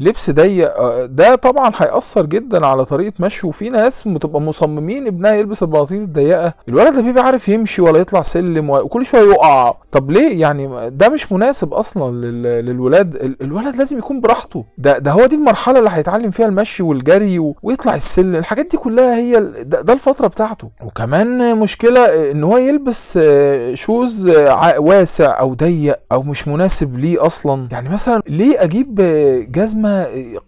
لبس 0.00 0.30
ضيق 0.30 0.76
آه، 0.76 1.06
ده 1.06 1.34
طبعا 1.34 1.72
هيأثر 1.76 2.26
جدا 2.26 2.66
على 2.66 2.84
طريقة 2.84 3.12
مشي 3.20 3.46
وفي 3.46 3.68
ناس 3.70 4.08
بتبقى 4.08 4.40
مصممين 4.40 5.06
ابنها 5.06 5.32
يلبس 5.32 5.62
البناطيل 5.62 6.02
الضيقة. 6.02 6.54
الولد 6.68 6.94
ده 6.94 7.02
بيبقى 7.02 7.24
عارف 7.24 7.48
يمشي 7.48 7.82
ولا 7.82 7.98
يطلع 7.98 8.22
سلم 8.22 8.70
وكل 8.70 9.06
شوية 9.06 9.32
يقع. 9.32 9.74
طب 9.92 10.10
ليه؟ 10.10 10.40
يعني 10.40 10.90
ده 10.90 11.08
مش 11.08 11.32
مناسب 11.32 11.74
أصلا 11.74 12.14
للولاد. 12.62 13.36
الولد 13.42 13.76
لازم 13.76 13.98
يكون 13.98 14.20
براحته. 14.20 14.64
ده 14.78 14.98
ده 14.98 15.10
هو 15.10 15.26
دي 15.26 15.34
المرحلة 15.36 15.78
اللي 15.78 15.90
هيتعلم 15.92 16.30
فيها 16.30 16.46
المشي 16.46 16.82
والجري 16.82 17.54
ويطلع 17.62 17.94
السلم. 17.94 18.34
الحاجات 18.34 18.66
دي 18.70 18.76
كلها 18.76 19.16
هي 19.16 19.40
ده, 19.62 19.80
ده 19.80 19.92
الفترة 19.92 20.26
بتاعته. 20.26 20.70
وكمان 20.84 21.58
مشكلة 21.58 22.30
إن 22.30 22.44
هو 22.44 22.56
يلبس 22.58 23.18
آه، 23.22 23.74
شوز 23.74 24.28
آه، 24.28 24.80
واسع 24.80 25.40
أو 25.40 25.54
ضيق 25.54 25.98
أو 26.12 26.22
مش 26.22 26.48
مناسب 26.48 26.98
ليه 26.98 27.26
أصلا. 27.26 27.68
يعني 27.72 27.88
مثلا 27.88 28.22
ليه 28.28 28.62
أجيب 28.64 28.94
جزمة 29.50 29.83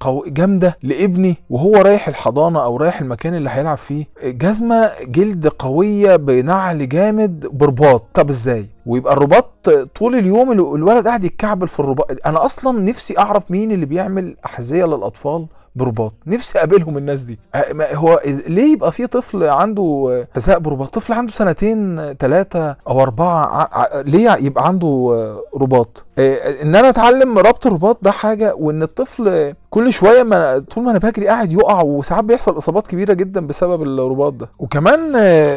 قو... 0.01 0.25
جامدة 0.27 0.77
لابني 0.83 1.37
وهو 1.51 1.77
رايح 1.77 2.09
الحضانة 2.09 2.65
أو 2.65 2.77
رايح 2.77 3.01
المكان 3.01 3.35
اللي 3.35 3.51
هيلعب 3.51 3.77
فيه 3.77 4.05
جزمة 4.25 4.91
جلد 5.07 5.47
قوية 5.49 6.17
بنعل 6.17 6.89
جامد 6.89 7.47
برباط. 7.47 8.05
طب 8.15 8.29
إزاي؟ 8.29 8.67
ويبقى 8.87 9.13
الرباط 9.13 9.71
طول 9.95 10.15
اليوم 10.15 10.53
الولد 10.53 11.07
قاعد 11.09 11.25
يتكعبل 11.25 11.69
في 11.69 11.81
الرباط. 11.81 12.27
أنا 12.27 12.45
أصلا 12.45 12.81
نفسي 12.81 13.19
أعرف 13.19 13.51
مين 13.51 13.73
اللي 13.73 13.87
بيعمل 13.87 14.37
أحذية 14.45 14.85
للأطفال 14.85 15.47
برباط. 15.77 16.13
نفسي 16.27 16.59
أقابلهم 16.59 16.97
الناس 16.97 17.23
دي. 17.23 17.39
هو 17.81 18.21
ليه 18.47 18.73
يبقى 18.73 18.93
في 18.93 19.07
طفل 19.07 19.45
عنده 19.45 20.27
حذاء 20.35 20.59
برباط؟ 20.59 20.95
طفل 20.95 21.13
عنده 21.13 21.33
سنتين 21.33 22.13
ثلاثة 22.15 22.77
أو 22.89 23.03
أربعة 23.03 23.69
ليه 24.03 24.37
يبقى 24.41 24.67
عنده 24.67 25.15
رباط؟ 25.57 26.05
إن 26.63 26.75
أنا 26.75 26.89
أتعلم 26.89 27.39
ربط 27.39 27.67
الرباط 27.67 27.99
ده 28.03 28.11
حاجة 28.11 28.55
وإن 28.55 28.83
الطفل 28.83 29.55
كل 29.71 29.93
شوية 29.93 30.23
ما 30.23 30.59
طول 30.59 30.85
ما 30.85 30.91
أنا 30.91 30.99
بجري 30.99 31.27
قاعد 31.27 31.53
يقع 31.53 31.83
وساعات 31.83 32.25
بيحصل 32.25 32.59
إصابات 32.59 32.87
كبيرة 32.87 33.13
جدا 33.13 33.47
بسبب 33.47 33.83
الرباط 33.83 34.33
ده. 34.33 34.49
وكمان 34.59 35.13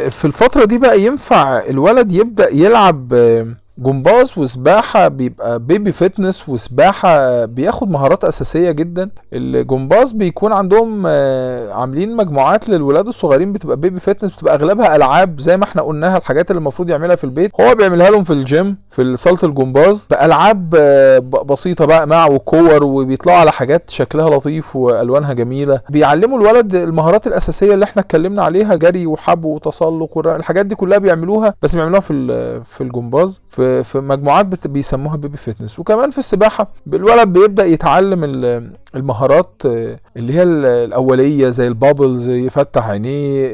في 0.09 0.25
الفترة 0.25 0.65
دي 0.65 0.77
بقى 0.77 1.01
ينفع 1.01 1.59
الولد 1.69 2.11
يبدأ 2.11 2.53
يلعب 2.53 3.13
um, 3.19 3.58
جمباز 3.79 4.37
وسباحة 4.37 5.07
بيبقى 5.07 5.59
baby 5.59 5.91
fitness 5.91 6.49
وسباحة 6.49 7.45
بياخد 7.45 7.89
مهارات 7.89 8.23
أساسية 8.23 8.71
جدا. 8.71 9.09
الجمباز 9.33 10.11
بيكون 10.11 10.51
عندهم 10.53 11.03
آه، 11.07 11.73
عاملين 11.73 12.15
مجموعات 12.15 12.69
للولاد 12.69 13.07
الصغيرين 13.07 13.53
بتبقى 13.53 13.77
baby 13.77 13.99
fitness 13.99 14.35
بتبقى 14.37 14.55
أغلبها 14.55 14.95
ألعاب 14.95 15.39
زي 15.39 15.57
ما 15.57 15.63
إحنا 15.63 15.81
قلناها 15.81 16.17
الحاجات 16.17 16.51
اللي 16.51 16.59
المفروض 16.59 16.89
يعملها 16.89 17.15
في 17.15 17.23
البيت. 17.23 17.51
هو 17.61 17.75
بيعملها 17.75 18.09
لهم 18.09 18.23
في 18.23 18.33
الجيم 18.33 18.77
في 18.89 19.17
صالة 19.17 19.39
الجمباز. 19.43 20.07
بألعاب 20.11 20.75
آه، 20.79 21.19
بسيطة 21.19 21.85
بقى 21.85 22.07
مع 22.07 22.27
وكور 22.27 22.83
وبيطلعوا 22.83 23.37
على 23.39 23.51
حاجات 23.51 23.89
شكلها 23.89 24.29
لطيف 24.29 24.75
وألوانها 24.75 25.33
جميلة. 25.33 25.81
بيعلموا 25.89 26.39
الولد 26.39 26.75
المهارات 26.75 27.27
الأساسية 27.27 27.73
اللي 27.73 27.85
إحنا 27.85 28.01
اتكلمنا 28.01 28.43
عليها 28.43 28.75
جري 28.75 29.05
وحبو 29.07 29.45
وتسلق 29.45 30.17
الحاجات 30.27 30.65
دي 30.65 30.75
كلها 30.75 30.97
بيعملوها 30.97 31.53
بس 31.61 31.75
بيعملوها 31.75 31.99
في 32.01 32.13
في 32.65 32.81
الجمباز. 32.81 33.41
في 33.49 33.68
في 33.83 33.97
مجموعات 33.99 34.67
بيسموها 34.67 35.17
baby 35.17 35.37
fitness 35.37 35.79
وكمان 35.79 36.11
في 36.11 36.17
السباحة 36.17 36.67
الولد 36.93 37.27
بيبدأ 37.27 37.65
يتعلم 37.65 38.23
ال- 38.23 38.71
المهارات 38.95 39.61
آه، 39.65 39.99
اللي 40.17 40.33
هي 40.33 40.43
ال- 40.43 40.65
الأولية 40.65 41.49
زي 41.49 41.67
ال 41.67 41.75
bubbles 41.75 42.29
يفتح 42.29 42.87
عينيه 42.87 43.51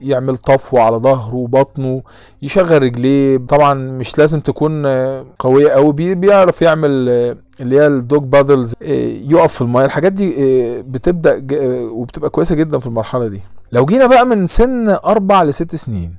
يعمل 0.00 0.36
طفو 0.36 0.78
على 0.78 0.96
ظهره 0.96 1.34
وبطنه 1.34 2.02
يشغل 2.42 2.82
رجليه. 2.82 3.36
طبعا 3.48 3.74
مش 3.74 4.18
لازم 4.18 4.40
تكون 4.40 4.86
آه، 4.86 5.24
قوية 5.38 5.68
قوي 5.68 5.92
بي- 5.92 6.14
بيعرف 6.14 6.62
يعمل 6.62 7.06
آه، 7.08 7.36
اللي 7.60 7.76
هي 7.80 7.86
ال 7.86 7.95
dog 7.95 8.22
paddles 8.22 8.74
يقف 9.30 9.52
في 9.54 9.62
المايه 9.62 9.84
الحاجات 9.86 10.12
دي 10.12 10.32
بتبدأ 10.82 11.42
وبتبقى 11.90 12.30
كويسة 12.30 12.54
جدا 12.54 12.78
في 12.78 12.86
المرحلة 12.86 13.28
دي. 13.28 13.40
لو 13.72 13.84
جينا 13.84 14.06
بقى 14.06 14.26
من 14.26 14.46
سن 14.46 14.88
أربع 14.88 15.42
لست 15.42 15.74
سنين 15.76 16.14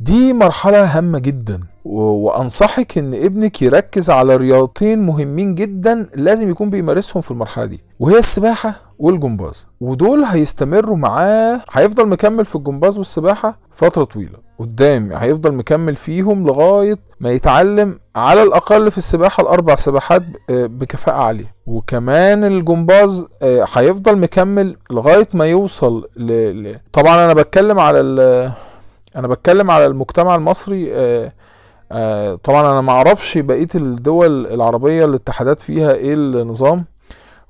دي 0.00 0.32
مرحلة 0.32 0.84
هامة 0.98 1.18
جدا. 1.18 1.60
و- 1.88 2.00
وأنصحك 2.00 2.98
إن 2.98 3.14
ابنك 3.14 3.62
يركز 3.62 4.10
على 4.10 4.36
رياضتين 4.36 5.06
مهمين 5.06 5.54
جدا 5.54 6.08
لازم 6.14 6.50
يكون 6.50 6.70
بيمارسهم 6.70 7.20
في 7.22 7.30
المرحلة 7.30 7.64
دي 7.64 7.80
وهي 8.00 8.18
السباحة 8.18 8.74
والجمباز. 8.98 9.66
ودول 9.80 10.24
هيستمروا 10.24 10.96
معاه 10.96 11.60
هيفضل 11.72 12.08
مكمل 12.08 12.44
في 12.44 12.56
الجمباز 12.56 12.98
والسباحة 12.98 13.58
فترة 13.70 14.04
طويلة. 14.04 14.48
قدام 14.58 15.12
هيفضل 15.12 15.54
مكمل 15.54 15.96
فيهم 15.96 16.46
لغاية 16.46 16.96
ما 17.20 17.30
يتعلم 17.30 17.98
على 18.16 18.42
الأقل 18.42 18.90
في 18.90 18.98
السباحة 18.98 19.40
الأربع 19.42 19.74
سباحات 19.74 20.22
ب- 20.22 20.36
آه، 20.50 20.66
بكفاءة 20.66 21.16
عالية. 21.16 21.54
وكمان 21.66 22.44
الجمباز 22.44 23.26
آه، 23.42 23.66
هيفضل 23.74 24.18
مكمل 24.18 24.76
لغاية 24.90 25.28
ما 25.34 25.46
يوصل 25.46 26.08
ل... 26.16 26.74
طبعا 26.92 27.14
أنا 27.24 27.34
بتكلم 27.34 27.78
على 27.78 28.00
ال... 28.00 28.20
أنا 29.16 29.28
بتكلم 29.28 29.70
على 29.70 29.86
المجتمع 29.86 30.34
المصري 30.34 30.88
آه، 31.92 32.34
طبعا 32.34 32.72
أنا 32.72 32.80
ما 32.80 32.92
أعرفش 32.92 33.38
بقية 33.38 33.66
الدول 33.74 34.46
العربية 34.46 35.04
الاتحادات 35.04 35.60
فيها 35.60 35.92
إيه 35.92 36.14
النظام. 36.14 36.84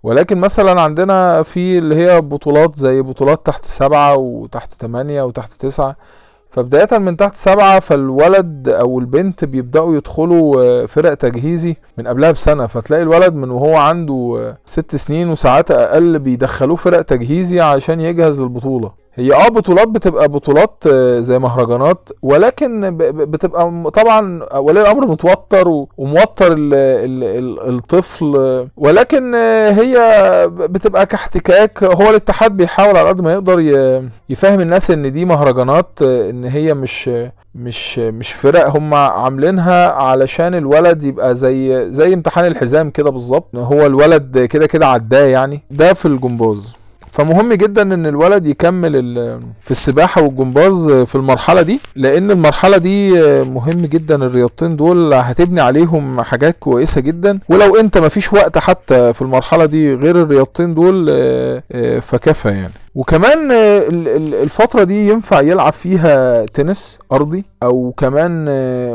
ولكن 0.02 0.38
مثلا 0.38 0.80
عندنا 0.80 1.42
في 1.42 1.78
اللي 1.78 1.94
هي 1.96 2.20
بطولات 2.20 2.74
زي 2.76 3.02
بطولات 3.02 3.46
تحت 3.46 3.64
سبعة 3.64 4.16
وتحت 4.16 4.72
تمانية 4.72 5.22
وتحت 5.22 5.52
تسعة. 5.52 5.96
فبداية 6.50 6.98
من 6.98 7.16
تحت 7.16 7.34
سبعة 7.34 7.80
فالولد 7.80 8.68
أو 8.68 8.98
البنت 8.98 9.44
بيبدأوا 9.44 9.96
يدخلوا 9.96 10.62
آه، 10.82 10.86
فرق 10.86 11.14
تجهيزي 11.14 11.76
من 11.98 12.06
قبلها 12.08 12.30
بسنة. 12.30 12.66
فتلاقي 12.66 13.02
الولد 13.02 13.34
من 13.34 13.50
وهو 13.50 13.76
عنده 13.76 14.34
آه، 14.38 14.58
ست 14.64 14.96
سنين 14.96 15.30
وساعات 15.30 15.70
أقل 15.70 16.18
بيدخلوه 16.18 16.76
فرق 16.76 17.02
تجهيزي 17.02 17.60
عشان 17.60 18.00
يجهز 18.00 18.40
للبطولة. 18.40 19.07
هي 19.18 19.34
آه 19.34 19.48
بطولات 19.48 19.88
بتبقى 19.88 20.28
بطولات 20.28 20.84
آه، 20.92 21.20
زي 21.20 21.38
مهرجانات 21.38 22.08
ولكن 22.22 22.96
بتبقى 22.98 23.90
طبعا 23.94 24.42
ولي 24.56 24.80
الأمر 24.80 25.06
متوتر 25.06 25.68
وموتر 25.98 26.52
ال 26.52 26.74
ال 26.74 27.24
ال 27.24 27.74
الطفل 27.74 28.32
آه، 28.36 28.68
ولكن 28.76 29.34
آه، 29.34 29.70
هي 29.70 29.96
بتبقى 30.50 31.06
كاحتكاك. 31.06 31.82
هو 31.84 32.10
الاتحاد 32.10 32.56
بيحاول 32.56 32.96
على 32.96 33.08
قد 33.08 33.20
ما 33.20 33.32
يقدر 33.32 33.60
يفهم 34.28 34.60
الناس 34.60 34.90
إن 34.90 35.12
دي 35.12 35.24
مهرجانات 35.24 35.98
آه، 36.02 36.30
إن 36.30 36.44
هي 36.44 36.74
مش 36.74 37.10
مش 37.54 37.98
مش 37.98 38.32
فرق 38.32 38.76
هم 38.76 38.94
عاملينها 38.94 39.88
علشان 39.92 40.54
الولد 40.54 41.02
يبقى 41.02 41.34
زي 41.34 41.92
زي 41.92 42.14
امتحان 42.14 42.44
الحزام 42.46 42.90
كده 42.90 43.10
بالظبط. 43.10 43.56
هو 43.56 43.86
الولد 43.86 44.38
كده 44.38 44.66
كده 44.66 44.86
عداه 44.86 45.24
يعني. 45.26 45.62
ده 45.70 45.92
في 45.92 46.06
الجمباز. 46.06 46.72
فمهم 47.10 47.52
جدا 47.52 47.82
إن 47.94 48.06
الولد 48.06 48.46
يكمل 48.46 49.02
في 49.60 49.70
السباحة 49.70 50.22
والجمباز 50.22 50.90
في 50.90 51.14
المرحلة 51.14 51.62
دي 51.62 51.80
لأن 51.96 52.30
المرحلة 52.30 52.76
دي 52.78 53.12
مهم 53.44 53.86
جدا 53.86 54.14
الرياضتين 54.14 54.76
دول 54.76 55.14
هتبني 55.14 55.60
عليهم 55.60 56.22
حاجات 56.22 56.56
كويسة 56.60 57.00
جدا. 57.00 57.38
ولو 57.48 57.76
أنت 57.76 57.98
مفيش 57.98 58.32
وقت 58.32 58.58
حتى 58.58 59.12
في 59.12 59.22
المرحلة 59.22 59.64
دي 59.66 59.94
غير 59.94 60.22
الرياضتين 60.22 60.74
دول 60.74 61.06
آه، 61.10 61.62
آه، 61.72 61.98
فكفى 62.00 62.48
يعني. 62.48 62.72
وكمان 62.98 63.50
ال- 63.52 64.08
ال- 64.08 64.34
الفترة 64.34 64.84
دي 64.84 65.08
ينفع 65.08 65.40
يلعب 65.40 65.72
فيها 65.72 66.46
تنس 66.46 66.98
أرضي 67.12 67.44
أو 67.62 67.94
كمان 67.96 68.44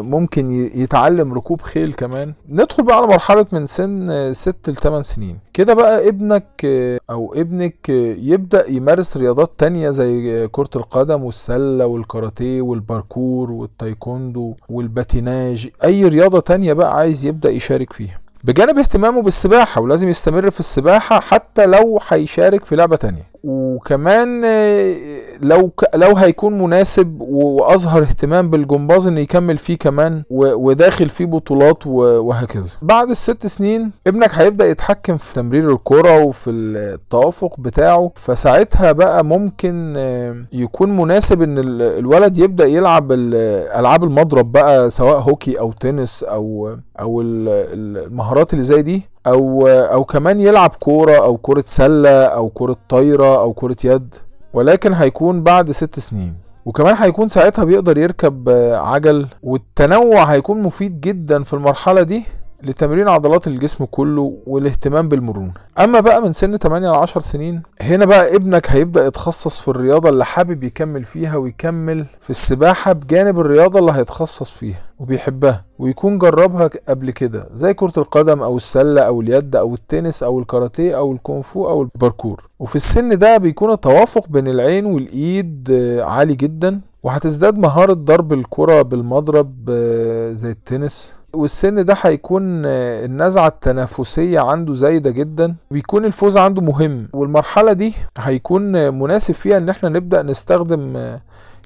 ممكن 0.05 0.51
يتعلم 0.75 1.33
ركوب 1.33 1.61
خيل 1.61 1.93
كمان. 1.93 2.33
ندخل 2.49 2.83
بقى 2.83 2.97
على 2.97 3.07
مرحلة 3.07 3.45
من 3.51 3.65
سن 3.65 4.09
آه، 4.09 4.31
ست 4.31 4.69
لتمن 4.69 5.03
سنين. 5.03 5.39
كده 5.53 5.73
بقى 5.73 6.07
ابنك 6.07 6.65
أو 7.09 7.33
ابنك 7.37 7.89
يبدأ 8.19 8.69
يمارس 8.69 9.17
رياضات 9.17 9.51
تانية 9.57 9.89
زي 9.89 10.47
كرة 10.51 10.69
القدم 10.75 11.23
والسلة 11.23 11.85
والكاراتيه 11.85 12.61
والباركور 12.61 13.51
والتايكوندو 13.51 14.53
والباتيناج. 14.69 15.69
أي 15.83 16.07
رياضة 16.07 16.39
تانية 16.39 16.73
بقى 16.73 16.95
عايز 16.97 17.25
يبدأ 17.25 17.49
يشارك 17.49 17.93
فيها. 17.93 18.19
بجانب 18.43 18.77
اهتمامه 18.77 19.21
بالسباحة 19.21 19.81
ولازم 19.81 20.09
يستمر 20.09 20.49
في 20.49 20.59
السباحة 20.59 21.19
حتى 21.19 21.65
لو 21.65 21.99
هيشارك 22.07 22.65
في 22.65 22.75
لعبة 22.75 22.95
تانية. 22.95 23.32
وكمان 23.43 24.41
آه، 24.45 24.95
لو 25.41 25.71
لو 25.95 26.15
هيكون 26.17 26.57
مناسب 26.63 27.21
وأظهر 27.21 28.01
اهتمام 28.01 28.49
بالجمباز 28.49 29.07
ان 29.07 29.17
يكمل 29.17 29.57
فيه 29.57 29.77
كمان 29.77 30.23
وداخل 30.29 31.09
فيه 31.09 31.25
بطولات 31.25 31.87
وهكذا. 31.87 32.69
بعد 32.81 33.09
الست 33.09 33.47
سنين 33.47 33.91
ابنك 34.07 34.29
هيبدأ 34.33 34.65
يتحكم 34.65 35.17
في 35.17 35.33
تمرير 35.33 35.71
الكرة 35.73 36.23
وفي 36.23 36.49
التوافق 36.49 37.59
بتاعه 37.59 38.11
فساعتها 38.15 38.91
بقى 38.91 39.25
ممكن 39.25 39.93
آه، 39.97 40.35
يكون 40.53 40.97
مناسب 40.97 41.41
إن 41.41 41.57
ال- 41.57 41.81
الولد 41.81 42.37
يبدأ 42.37 42.65
يلعب 42.65 43.11
ال- 43.11 43.35
ألعاب 43.79 44.03
المضرب 44.03 44.51
بقى 44.51 44.89
سواء 44.89 45.19
هوكي 45.19 45.59
أو 45.59 45.71
تنس 45.71 46.23
أو 46.23 46.75
أو 46.99 47.21
ال- 47.21 47.47
ال- 47.49 48.05
المهارات 48.05 48.53
اللي 48.53 48.63
زي 48.63 48.81
دي. 48.81 49.12
أو 49.27 49.67
أو 49.67 50.03
كمان 50.03 50.39
يلعب 50.39 50.69
كورة 50.79 51.17
أو 51.17 51.37
كره 51.37 51.63
سلة 51.67 52.25
أو 52.25 52.49
كره 52.49 52.75
طايرة 52.89 53.39
أو 53.41 53.53
كره 53.53 53.75
يد 53.83 54.15
ولكن 54.53 54.93
هيكون 54.93 55.43
بعد 55.43 55.71
ست 55.71 55.99
سنين. 55.99 56.35
وكمان 56.65 56.95
هيكون 56.95 57.27
ساعتها 57.27 57.63
بيقدر 57.65 57.97
يركب 57.97 58.49
عجل 58.73 59.27
والتنوع 59.43 60.23
هيكون 60.23 60.61
مفيد 60.61 61.01
جدا 61.01 61.43
في 61.43 61.53
المرحلة 61.53 62.01
دي. 62.03 62.23
لتمرين 62.63 63.07
عضلات 63.07 63.47
الجسم 63.47 63.85
كله 63.85 64.37
والاهتمام 64.47 65.09
بالمرونة. 65.09 65.51
أما 65.79 65.99
بقى 65.99 66.21
من 66.21 66.33
سن 66.33 66.57
8 66.57 66.91
ل 66.91 66.95
10 66.95 67.21
سنين 67.21 67.61
هنا 67.81 68.05
بقى 68.05 68.35
ابنك 68.35 68.71
هيبدأ 68.71 69.05
يتخصص 69.07 69.59
في 69.59 69.67
الرياضة 69.67 70.09
اللي 70.09 70.25
حابب 70.25 70.63
يكمل 70.63 71.03
فيها 71.03 71.37
ويكمل 71.37 72.05
في 72.19 72.29
السباحة 72.29 72.93
بجانب 72.93 73.39
الرياضة 73.39 73.79
اللي 73.79 73.91
هيتخصص 73.91 74.57
فيها 74.57 74.81
وبيحبها 74.99 75.65
ويكون 75.79 76.17
جربها 76.17 76.69
قبل 76.89 77.11
كده 77.11 77.47
زي 77.53 77.73
كرة 77.73 77.93
القدم 77.97 78.41
أو 78.43 78.57
السلة 78.57 79.01
أو 79.01 79.21
اليد 79.21 79.55
أو 79.55 79.73
التنس 79.73 80.23
أو 80.23 80.39
الكاراتيه 80.39 80.97
أو 80.97 81.11
الكونغ 81.11 81.53
فو 81.53 81.69
أو 81.69 81.81
الباركور. 81.81 82.49
وفي 82.59 82.75
السن 82.75 83.17
ده 83.17 83.37
بيكون 83.37 83.71
التوافق 83.71 84.27
بين 84.27 84.47
العين 84.47 84.85
والإيد 84.85 85.69
آه، 85.71 86.03
عالي 86.03 86.35
جدا. 86.35 86.81
وهتزداد 87.03 87.57
مهارة 87.57 87.93
ضرب 87.93 88.33
الكرة 88.33 88.81
بالمضرب 88.81 89.53
آه، 89.69 90.33
زي 90.33 90.51
التنس. 90.51 91.13
والسن 91.33 91.85
ده 91.85 91.97
هيكون 92.01 92.65
آه، 92.65 93.05
النزعة 93.05 93.47
التنافسية 93.47 94.39
عنده 94.39 94.73
زايدة 94.73 95.11
جدا. 95.11 95.55
بيكون 95.71 96.05
الفوز 96.05 96.37
عنده 96.37 96.61
مهم. 96.61 97.07
والمرحلة 97.13 97.73
دي 97.73 97.93
هيكون 98.17 98.93
مناسب 98.93 99.33
فيها 99.33 99.57
إن 99.57 99.69
إحنا 99.69 99.89
نبدأ 99.89 100.21
نستخدم 100.21 100.97
آه، 100.97 101.21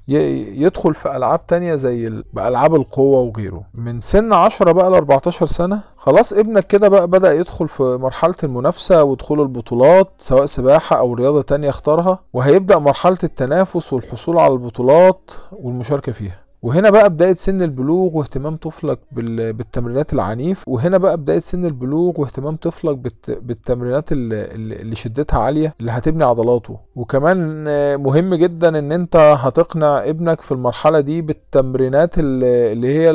يدخل 0.08 0.94
في 0.94 1.16
ألعاب 1.18 1.48
تانية 1.48 1.76
زي 1.76 2.08
ال- 2.08 2.24
بألعاب 2.34 2.76
القوة 2.76 3.20
وغيره. 3.22 3.64
من 3.74 4.00
سن 4.00 4.34
10 4.34 4.72
بقى 4.72 4.92
ل 4.92 4.94
14 4.94 5.46
سنة 5.46 5.80
خلاص 5.98 6.34
ابنك 6.34 6.68
كده 6.68 6.88
بقى 6.90 7.08
بدأ 7.08 7.34
يدخل 7.34 7.68
في 7.68 7.84
مرحلة 7.84 8.36
المنافسة 8.44 9.04
ودخول 9.04 9.42
البطولات 9.42 10.12
سواء 10.18 10.46
سباحة 10.46 10.98
أو 11.00 11.14
رياضة 11.14 11.42
تانية 11.42 11.70
اختارها 11.70 12.20
وهيبدأ 12.34 12.80
مرحلة 12.80 13.18
التنافس 13.24 13.94
والحصول 13.94 14.38
على 14.38 14.54
البطولات 14.54 15.32
والمشاركة 15.52 16.12
فيها. 16.12 16.47
وهنا 16.62 16.90
بقى 16.90 17.10
بداية 17.10 17.34
سن 17.36 17.62
البلوغ 17.62 18.18
واهتمام 18.18 18.56
طفلك 18.56 19.00
بال- 19.12 19.54
بالتمرينات 19.54 20.14
العنيف 20.14 20.64
وهنا 20.68 20.98
بقى 20.98 21.18
بداية 21.18 21.40
سن 21.40 21.66
البلوغ 21.66 22.22
واهتمام 22.22 22.56
طفلك 22.56 22.98
بالت- 22.98 23.40
بالتمرينات 23.42 24.12
اللي, 24.12 24.96
شدتها 24.96 25.40
عالية 25.40 25.74
اللي 25.80 25.92
هتبني 25.92 26.24
عضلاته. 26.24 26.80
وكمان 26.96 27.64
مهم 28.00 28.36
جدا 28.36 28.80
إن 28.80 28.92
أنت 28.92 29.16
هتقنع 29.40 30.04
ابنك 30.10 30.42
في 30.42 30.52
المرحلة 30.52 31.00
دي 31.00 31.22
بالتمرينات 31.22 32.14
اللي 32.18 32.88
هي 32.88 33.12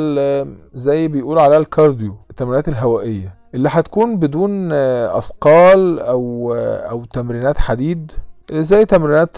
زي 0.73 1.07
بيقول 1.07 1.39
عليها 1.39 1.57
الكارديو 1.59 2.15
التمرينات 2.29 2.67
الهوائية 2.67 3.35
اللي 3.53 3.69
هتكون 3.71 4.17
بدون 4.19 4.71
أثقال 4.71 5.99
أو 5.99 6.53
أو 6.89 7.05
تمرينات 7.05 7.57
حديد 7.57 8.11
زي 8.51 8.85
تمرينات 8.85 9.35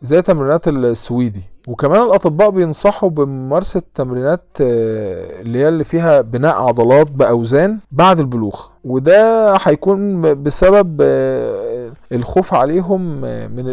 زي 0.00 0.22
تمرينات 0.22 0.68
السويدي. 0.68 1.42
وكمان 1.68 2.02
الأطباء 2.02 2.50
بينصحوا 2.50 3.10
بممارسة 3.10 3.82
تمرينات 3.94 4.44
آه، 4.60 5.40
اللي 5.40 5.58
هي 5.58 5.68
اللي 5.68 5.84
فيها 5.84 6.20
بناء 6.20 6.54
عضلات 6.62 7.10
بأوزان 7.12 7.78
بعد 7.92 8.18
البلوغ 8.20 8.60
وده 8.84 9.54
هيكون 9.62 10.22
بسبب 10.42 10.98
آه، 11.02 11.92
الخوف 12.12 12.54
عليهم 12.54 13.00
من 13.20 13.64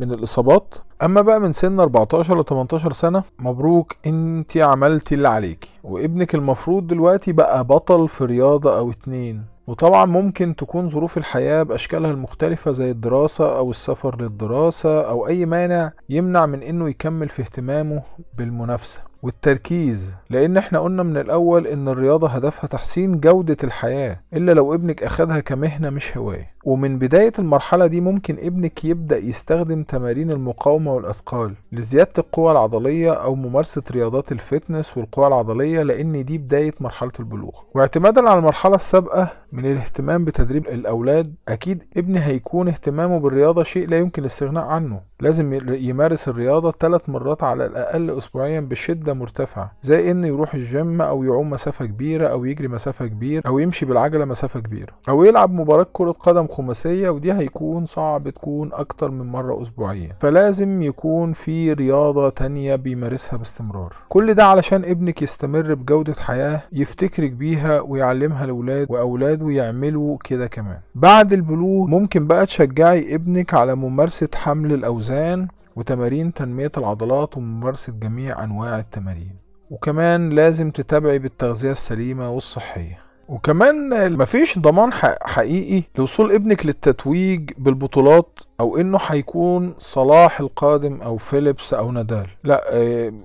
من 0.00 0.10
الإصابات. 0.12 0.74
أما 1.02 1.20
بقى 1.22 1.40
من 1.40 1.52
سن 1.52 1.80
14 1.80 2.40
ل 2.40 2.44
18 2.44 2.92
سنة 2.92 3.22
مبروك 3.38 3.96
انت 4.06 4.56
عملتي 4.56 5.14
اللي 5.14 5.28
عليكي. 5.28 5.68
وابنك 5.84 6.34
المفروض 6.34 6.86
دلوقتي 6.86 7.32
بقى 7.32 7.64
بطل 7.64 8.08
في 8.08 8.24
رياضة 8.24 8.78
أو 8.78 8.90
اتنين. 8.90 9.42
وطبعا 9.68 10.04
ممكن 10.04 10.56
تكون 10.56 10.88
ظروف 10.88 11.18
الحياة 11.18 11.62
بأشكالها 11.62 12.10
المختلفة 12.10 12.72
زي 12.72 12.90
الدراسة 12.90 13.58
أو 13.58 13.70
السفر 13.70 14.22
للدراسة 14.22 15.08
أو 15.08 15.26
أي 15.26 15.46
مانع 15.46 15.92
يمنع 16.08 16.46
من 16.46 16.62
إنه 16.62 16.88
يكمل 16.88 17.28
في 17.28 17.42
اهتمامه 17.42 18.02
بالمنافسة 18.38 19.00
والتركيز. 19.22 20.14
لأن 20.30 20.56
إحنا 20.56 20.78
قلنا 20.78 21.02
من 21.02 21.16
الأول 21.16 21.66
إن 21.66 21.88
الرياضة 21.88 22.28
هدفها 22.28 22.68
تحسين 22.68 23.20
جودة 23.20 23.56
الحياة 23.64 24.20
إلا 24.34 24.52
لو 24.52 24.74
ابنك 24.74 25.02
أخدها 25.02 25.40
كمهنة 25.40 25.90
مش 25.90 26.16
هواية. 26.16 26.50
ومن 26.68 26.98
بداية 26.98 27.32
المرحلة 27.38 27.86
دي 27.86 28.00
ممكن 28.00 28.36
ابنك 28.38 28.84
يبدأ 28.84 29.16
يستخدم 29.18 29.82
تمارين 29.82 30.30
المقاومة 30.30 30.94
والأثقال 30.94 31.54
لزيادة 31.72 32.12
القوى 32.18 32.52
العضلية 32.52 33.12
أو 33.12 33.34
ممارسة 33.34 33.82
رياضات 33.90 34.32
الفتنس 34.32 34.96
والقوى 34.98 35.26
العضلية 35.26 35.82
لأن 35.82 36.24
دي 36.24 36.38
بداية 36.38 36.74
مرحلة 36.80 37.12
البلوغ. 37.20 37.52
واعتمادا 37.74 38.28
على 38.28 38.38
المرحلة 38.38 38.74
السابقة 38.74 39.28
من 39.52 39.64
الاهتمام 39.64 40.24
بتدريب 40.24 40.66
الأولاد 40.66 41.34
أكيد 41.48 41.84
ابني 41.96 42.20
هيكون 42.20 42.68
اهتمامه 42.68 43.20
بالرياضة 43.20 43.62
شيء 43.62 43.88
لا 43.88 43.98
يمكن 43.98 44.22
الاستغناء 44.22 44.64
عنه. 44.64 45.00
لازم 45.20 45.58
يمارس 45.74 46.28
الرياضة 46.28 46.74
ثلاث 46.80 47.08
مرات 47.08 47.42
على 47.42 47.66
الأقل 47.66 48.18
أسبوعيا 48.18 48.60
بشدة 48.60 49.14
مرتفعة 49.14 49.72
زي 49.82 50.10
إنه 50.10 50.26
يروح 50.26 50.54
الجيم 50.54 51.02
أو 51.02 51.24
يعوم 51.24 51.50
مسافة 51.50 51.86
كبيرة 51.86 52.26
أو 52.26 52.44
يجري 52.44 52.68
مسافة 52.68 53.06
كبيرة 53.06 53.42
أو 53.48 53.58
يمشي 53.58 53.86
بالعجلة 53.86 54.24
مسافة 54.24 54.60
كبيرة 54.60 54.92
أو 55.08 55.24
يلعب 55.24 55.52
مباراة 55.52 55.86
كرة 55.92 56.10
قدم 56.10 56.46
خماسية 56.62 57.10
ودي 57.10 57.32
هيكون 57.32 57.86
صعب 57.86 58.28
تكون 58.28 58.70
أكتر 58.72 59.10
من 59.10 59.26
مرة 59.26 59.62
أسبوعيا 59.62 60.16
فلازم 60.20 60.82
يكون 60.82 61.32
في 61.32 61.72
رياضة 61.72 62.28
تانية 62.28 62.76
بيمارسها 62.76 63.36
باستمرار. 63.36 63.94
كل 64.08 64.34
ده 64.34 64.44
علشان 64.44 64.84
ابنك 64.84 65.22
يستمر 65.22 65.74
بجودة 65.74 66.14
حياة 66.18 66.62
يفتكرك 66.72 67.30
بيها 67.32 67.80
ويعلمها 67.80 68.46
لأولاد 68.46 68.86
وأولاده 68.90 69.50
يعملوا 69.50 70.18
كده 70.24 70.46
كمان. 70.46 70.80
بعد 70.94 71.32
البلوغ 71.32 71.86
ممكن 71.86 72.26
بقى 72.26 72.46
تشجعي 72.46 73.14
ابنك 73.14 73.54
على 73.54 73.74
ممارسة 73.74 74.28
حمل 74.34 74.72
الأوزان 74.72 75.48
وتمارين 75.76 76.34
تنمية 76.34 76.72
العضلات 76.78 77.36
وممارسة 77.36 77.92
جميع 77.92 78.44
أنواع 78.44 78.78
التمارين. 78.78 79.36
وكمان 79.70 80.30
لازم 80.30 80.70
تتابعي 80.70 81.18
بالتغذية 81.18 81.72
السليمة 81.72 82.30
والصحية. 82.30 83.07
وكمان 83.28 84.12
مفيش 84.12 84.58
ضمان 84.58 84.92
حقيقي 85.22 85.82
لوصول 85.98 86.32
ابنك 86.32 86.66
للتتويج 86.66 87.50
بالبطولات 87.58 88.40
أو 88.60 88.76
إنه 88.76 88.98
هيكون 89.06 89.74
صلاح 89.78 90.40
القادم 90.40 91.02
أو 91.02 91.16
فيليبس 91.16 91.74
أو 91.74 91.92
نادال. 91.92 92.26
لا 92.44 92.62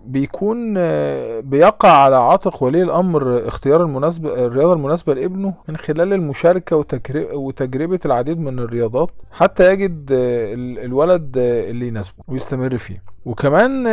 بيكون 0.05 0.73
بيقع 1.41 1.89
على 1.91 2.15
عاتق 2.15 2.63
ولي 2.63 2.83
الأمر 2.83 3.47
اختيار 3.47 3.83
المناسبة 3.83 4.45
الرياضة 4.45 4.73
المناسبة 4.73 5.13
لابنه 5.13 5.53
من 5.69 5.77
خلال 5.77 6.13
المشاركة 6.13 6.85
وتجربة 7.33 7.99
العديد 8.05 8.39
من 8.39 8.59
الرياضات 8.59 9.09
حتى 9.31 9.71
يجد 9.71 10.07
الولد 10.83 11.37
اللي 11.37 11.87
يناسبه 11.87 12.15
ويستمر 12.27 12.77
فيه. 12.77 13.03
وكمان 13.25 13.83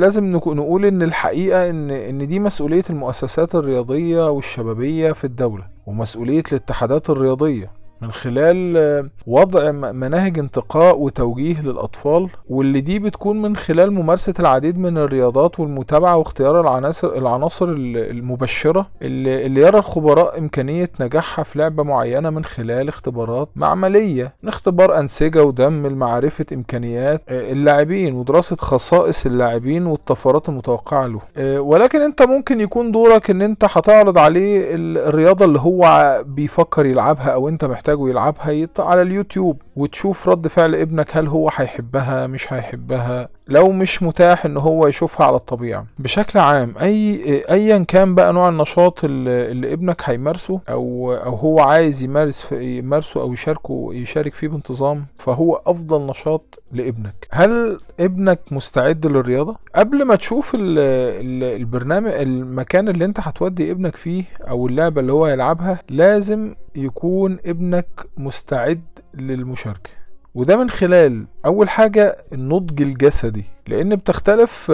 لازم 0.00 0.32
نقول 0.36 0.84
إن 0.84 1.02
الحقيقة 1.02 1.70
إن 1.70 1.90
إن 1.90 2.26
دي 2.26 2.40
مسؤولية 2.40 2.84
المؤسسات 2.90 3.54
الرياضية 3.54 4.30
والشبابية 4.30 5.12
في 5.12 5.24
الدولة 5.24 5.64
ومسؤولية 5.86 6.42
الاتحادات 6.52 7.10
الرياضية. 7.10 7.78
من 8.02 8.12
خلال 8.12 9.08
وضع 9.26 9.70
مناهج 9.72 10.38
انتقاء 10.38 10.98
وتوجيه 11.00 11.62
للأطفال 11.62 12.28
واللي 12.48 12.80
دي 12.80 12.98
بتكون 12.98 13.42
من 13.42 13.56
خلال 13.56 13.92
ممارسة 13.92 14.34
العديد 14.40 14.78
من 14.78 14.98
الرياضات 14.98 15.60
والمتابعة 15.60 16.16
واختيار 16.16 16.60
العناصر 16.60 17.08
العناصر 17.16 17.66
المبشرة 17.68 18.86
اللي, 19.02 19.46
اللي 19.46 19.60
يرى 19.60 19.78
الخبراء 19.78 20.38
إمكانية 20.38 20.88
نجاحها 21.00 21.42
في 21.42 21.58
لعبة 21.58 21.82
معينة 21.82 22.30
من 22.30 22.44
خلال 22.44 22.88
اختبارات 22.88 23.48
معملية 23.56 24.34
اختبار 24.44 24.98
أنسجة 24.98 25.44
ودم 25.44 25.86
لمعرفة 25.86 26.46
إمكانيات 26.52 27.22
اللاعبين 27.28 28.14
ودراسة 28.14 28.56
خصائص 28.56 29.26
اللاعبين 29.26 29.86
والطفرات 29.86 30.48
المتوقعة 30.48 31.06
له. 31.06 31.20
ولكن 31.60 32.00
أنت 32.00 32.22
ممكن 32.22 32.60
يكون 32.60 32.92
دورك 32.92 33.30
إن 33.30 33.42
أنت 33.42 33.64
هتعرض 33.64 34.18
عليه 34.18 34.68
الرياضة 34.74 35.44
اللي 35.44 35.58
هو 35.58 36.14
بيفكر 36.26 36.86
يلعبها 36.86 37.28
أو 37.30 37.48
أنت 37.48 37.64
محتاج 37.64 37.87
محتاجه 37.88 38.08
يلعبها 38.08 38.50
على 38.80 39.02
اليوتيوب 39.02 39.62
وتشوف 39.76 40.28
رد 40.28 40.48
فعل 40.48 40.74
ابنك 40.74 41.16
هل 41.16 41.26
هو 41.26 41.50
هيحبها 41.56 42.26
مش 42.26 42.52
هيحبها. 42.52 43.28
لو 43.48 43.72
مش 43.72 44.02
متاح 44.02 44.44
إن 44.44 44.56
هو 44.56 44.86
يشوفها 44.86 45.26
على 45.26 45.36
الطبيعة. 45.36 45.86
بشكل 45.98 46.38
عام 46.38 46.74
أي 46.80 47.22
ايا 47.50 47.78
كان 47.78 48.14
بقى 48.14 48.32
نوع 48.32 48.48
النشاط 48.48 49.04
اللي, 49.04 49.72
ابنك 49.72 50.02
هيمارسه 50.04 50.60
أو 50.68 51.12
أو 51.14 51.34
هو 51.34 51.60
عايز 51.60 52.02
يمارس 52.02 52.52
يمارسه 52.52 53.20
أو 53.20 53.32
يشاركه 53.32 53.88
يشارك 53.92 54.34
فيه 54.34 54.48
بانتظام 54.48 55.06
فهو 55.16 55.62
أفضل 55.66 56.06
نشاط 56.06 56.62
لابنك. 56.72 57.26
هل 57.30 57.78
ابنك 58.00 58.40
مستعد 58.50 59.06
للرياضة؟ 59.06 59.56
قبل 59.74 60.04
ما 60.04 60.14
تشوف 60.16 60.54
ال 60.54 60.78
ال 60.78 61.44
البرنامج 61.60 62.10
المكان 62.12 62.88
اللي 62.88 63.04
أنت 63.04 63.20
هتودي 63.20 63.70
ابنك 63.70 63.96
فيه 63.96 64.24
أو 64.48 64.66
اللعبة 64.66 65.00
اللي 65.00 65.12
هو 65.12 65.26
يلعبها 65.26 65.78
لازم 65.88 66.54
يكون 66.76 67.38
ابنك 67.46 67.86
مستعد 68.16 68.82
للمشاركة. 69.14 69.90
وده 70.34 70.56
من 70.56 70.70
خلال 70.70 71.26
أول 71.46 71.68
حاجة 71.68 72.16
النضج 72.32 72.82
الجسدي 72.82 73.44
لأن 73.66 73.96
بتختلف 73.96 74.70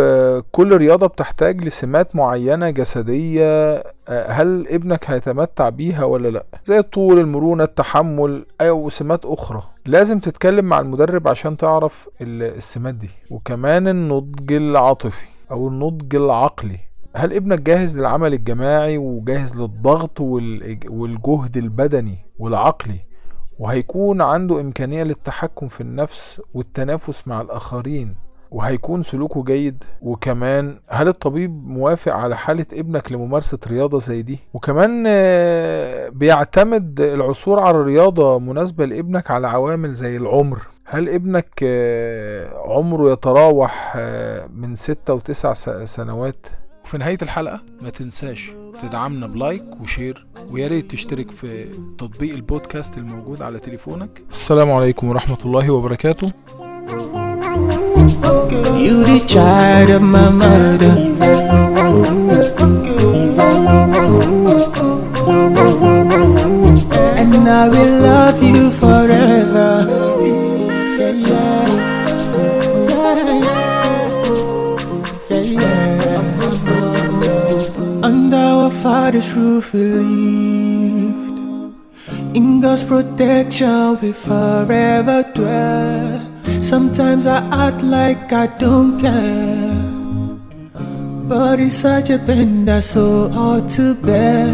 كل 0.52 0.76
رياضة 0.76 1.07
بتحتاج 1.07 1.64
لسمات 1.64 2.16
معينة 2.16 2.70
جسدية 2.70 3.74
هل 4.09 4.66
ابنك 4.68 5.11
هيتمتع 5.11 5.68
بيها 5.68 6.05
ولا 6.05 6.28
لأ؟ 6.28 6.46
زي 6.64 6.78
الطول 6.78 7.18
المرونة 7.18 7.64
التحمل 7.64 8.46
أو 8.61 8.88
سمات 8.88 9.24
أخرى. 9.24 9.62
لازم 9.86 10.18
تتكلم 10.18 10.64
مع 10.64 10.80
المدرب 10.80 11.28
عشان 11.28 11.57
تعرف 11.57 12.09
السمات 12.20 12.94
دي. 12.94 13.11
وكمان 13.30 13.88
النضج 13.88 14.52
العاطفي 14.52 15.26
أو 15.50 15.68
النضج 15.68 16.14
العقلي. 16.16 16.78
هل 17.16 17.32
ابنك 17.32 17.61
جاهز 17.61 17.98
للعمل 17.98 18.32
الجماعي 18.34 18.98
وجاهز 18.98 19.57
للضغط 19.57 20.20
والجهد 20.20 21.57
البدني 21.57 22.18
والعقلي؟ 22.38 23.00
وهيكون 23.59 24.22
عنده 24.22 24.61
إمكانية 24.61 25.02
للتحكم 25.02 25.68
في 25.68 25.80
النفس 25.80 26.42
والتنافس 26.55 27.28
مع 27.28 27.40
الآخرين 27.40 28.16
وهيكون 28.50 29.02
سلوكه 29.02 29.44
جيد. 29.44 29.84
وكمان 30.02 30.78
هل 30.88 31.09
الطبيب 31.09 31.68
موافق 31.68 32.12
على 32.12 32.36
حالة 32.36 32.66
ابنك 32.72 33.12
لممارسة 33.12 33.59
رياضة 33.66 33.98
زي 33.98 34.22
دي؟ 34.22 34.38
وكمان 34.55 35.02
بيعتمد 36.11 37.00
العثور 37.00 37.61
على 37.61 37.82
رياضة 37.82 38.38
مناسبة 38.38 38.84
لابنك 38.84 39.30
على 39.30 39.46
عوامل 39.48 39.94
زي 39.94 40.16
العمر. 40.16 40.59
هل 40.86 41.09
ابنك 41.09 41.64
عمره 42.64 43.12
يتراوح 43.12 43.96
من 44.50 44.76
ستة 44.76 45.14
وتسع 45.14 45.52
سنوات؟ 45.84 46.46
وفي 46.85 46.99
نهاية 46.99 47.18
الحلقة 47.22 47.62
ما 47.82 47.91
تنساش 47.91 48.53
تدعمنا 48.78 49.26
ب 49.26 49.37
like 49.37 49.80
و 49.80 49.88
share 49.88 50.26
ويا 50.51 50.68
ريت 50.68 50.91
تشترك 50.91 51.30
في 51.30 51.64
تطبيق 51.99 52.35
البودكاست 52.35 52.99
الموجود 52.99 53.43
على 53.43 53.59
تليفونك. 53.59 54.22
السلام 54.30 54.72
عليكم 54.72 55.09
ورحمة 55.09 55.39
الله 55.45 55.70
وبركاته. 55.70 56.32
Child 59.35 59.91
of 59.97 60.03
my 60.14 60.28
mother. 60.41 60.95
And 67.20 67.49
I 67.49 67.68
will 67.72 67.95
love 68.09 68.41
you. 68.43 68.64
Roof 79.15 79.73
we 79.73 79.85
lived. 79.85 81.31
In 82.35 82.61
God's 82.61 82.83
protection 82.83 83.99
we 84.01 84.12
forever 84.12 85.23
dwell. 85.35 86.21
Sometimes 86.61 87.25
I 87.27 87.39
act 87.67 87.83
like 87.83 88.33
I 88.33 88.47
don't 88.47 89.01
care. 89.01 89.71
But 91.29 91.61
it's 91.61 91.77
such 91.77 92.11
a 92.11 92.19
pain 92.19 92.65
that's 92.65 92.89
so 92.89 93.29
hard 93.29 93.69
to 93.77 93.95
bear. 93.95 94.49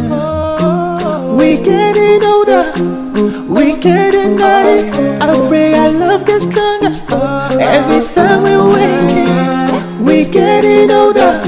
We 1.37 1.57
getting 1.57 2.23
older, 2.23 2.65
we 3.49 3.77
getting 3.77 4.33
older. 4.33 5.25
I 5.25 5.49
pray 5.49 5.73
our 5.75 5.91
love 5.91 6.27
gets 6.27 6.45
stronger 6.45 6.93
every 7.59 8.07
time 8.13 8.43
we 8.43 8.57
wake. 8.75 9.60
We 10.01 10.25
getting 10.25 10.91
older, 10.91 11.43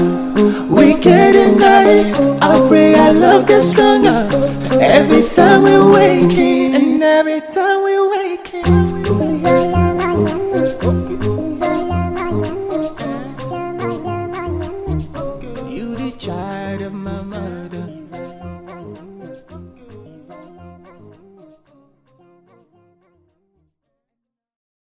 we 0.69 0.97
getting 0.99 1.53
older. 1.53 2.37
I 2.41 2.67
pray 2.67 2.93
our 2.95 3.13
love 3.13 3.47
gets 3.47 3.69
stronger 3.69 4.27
every 4.79 5.23
time 5.23 5.63
we 5.63 5.77
wake. 5.91 6.37
In 6.37 6.75
and 6.75 7.03
every 7.03 7.41
time 7.41 7.83
we 7.83 8.02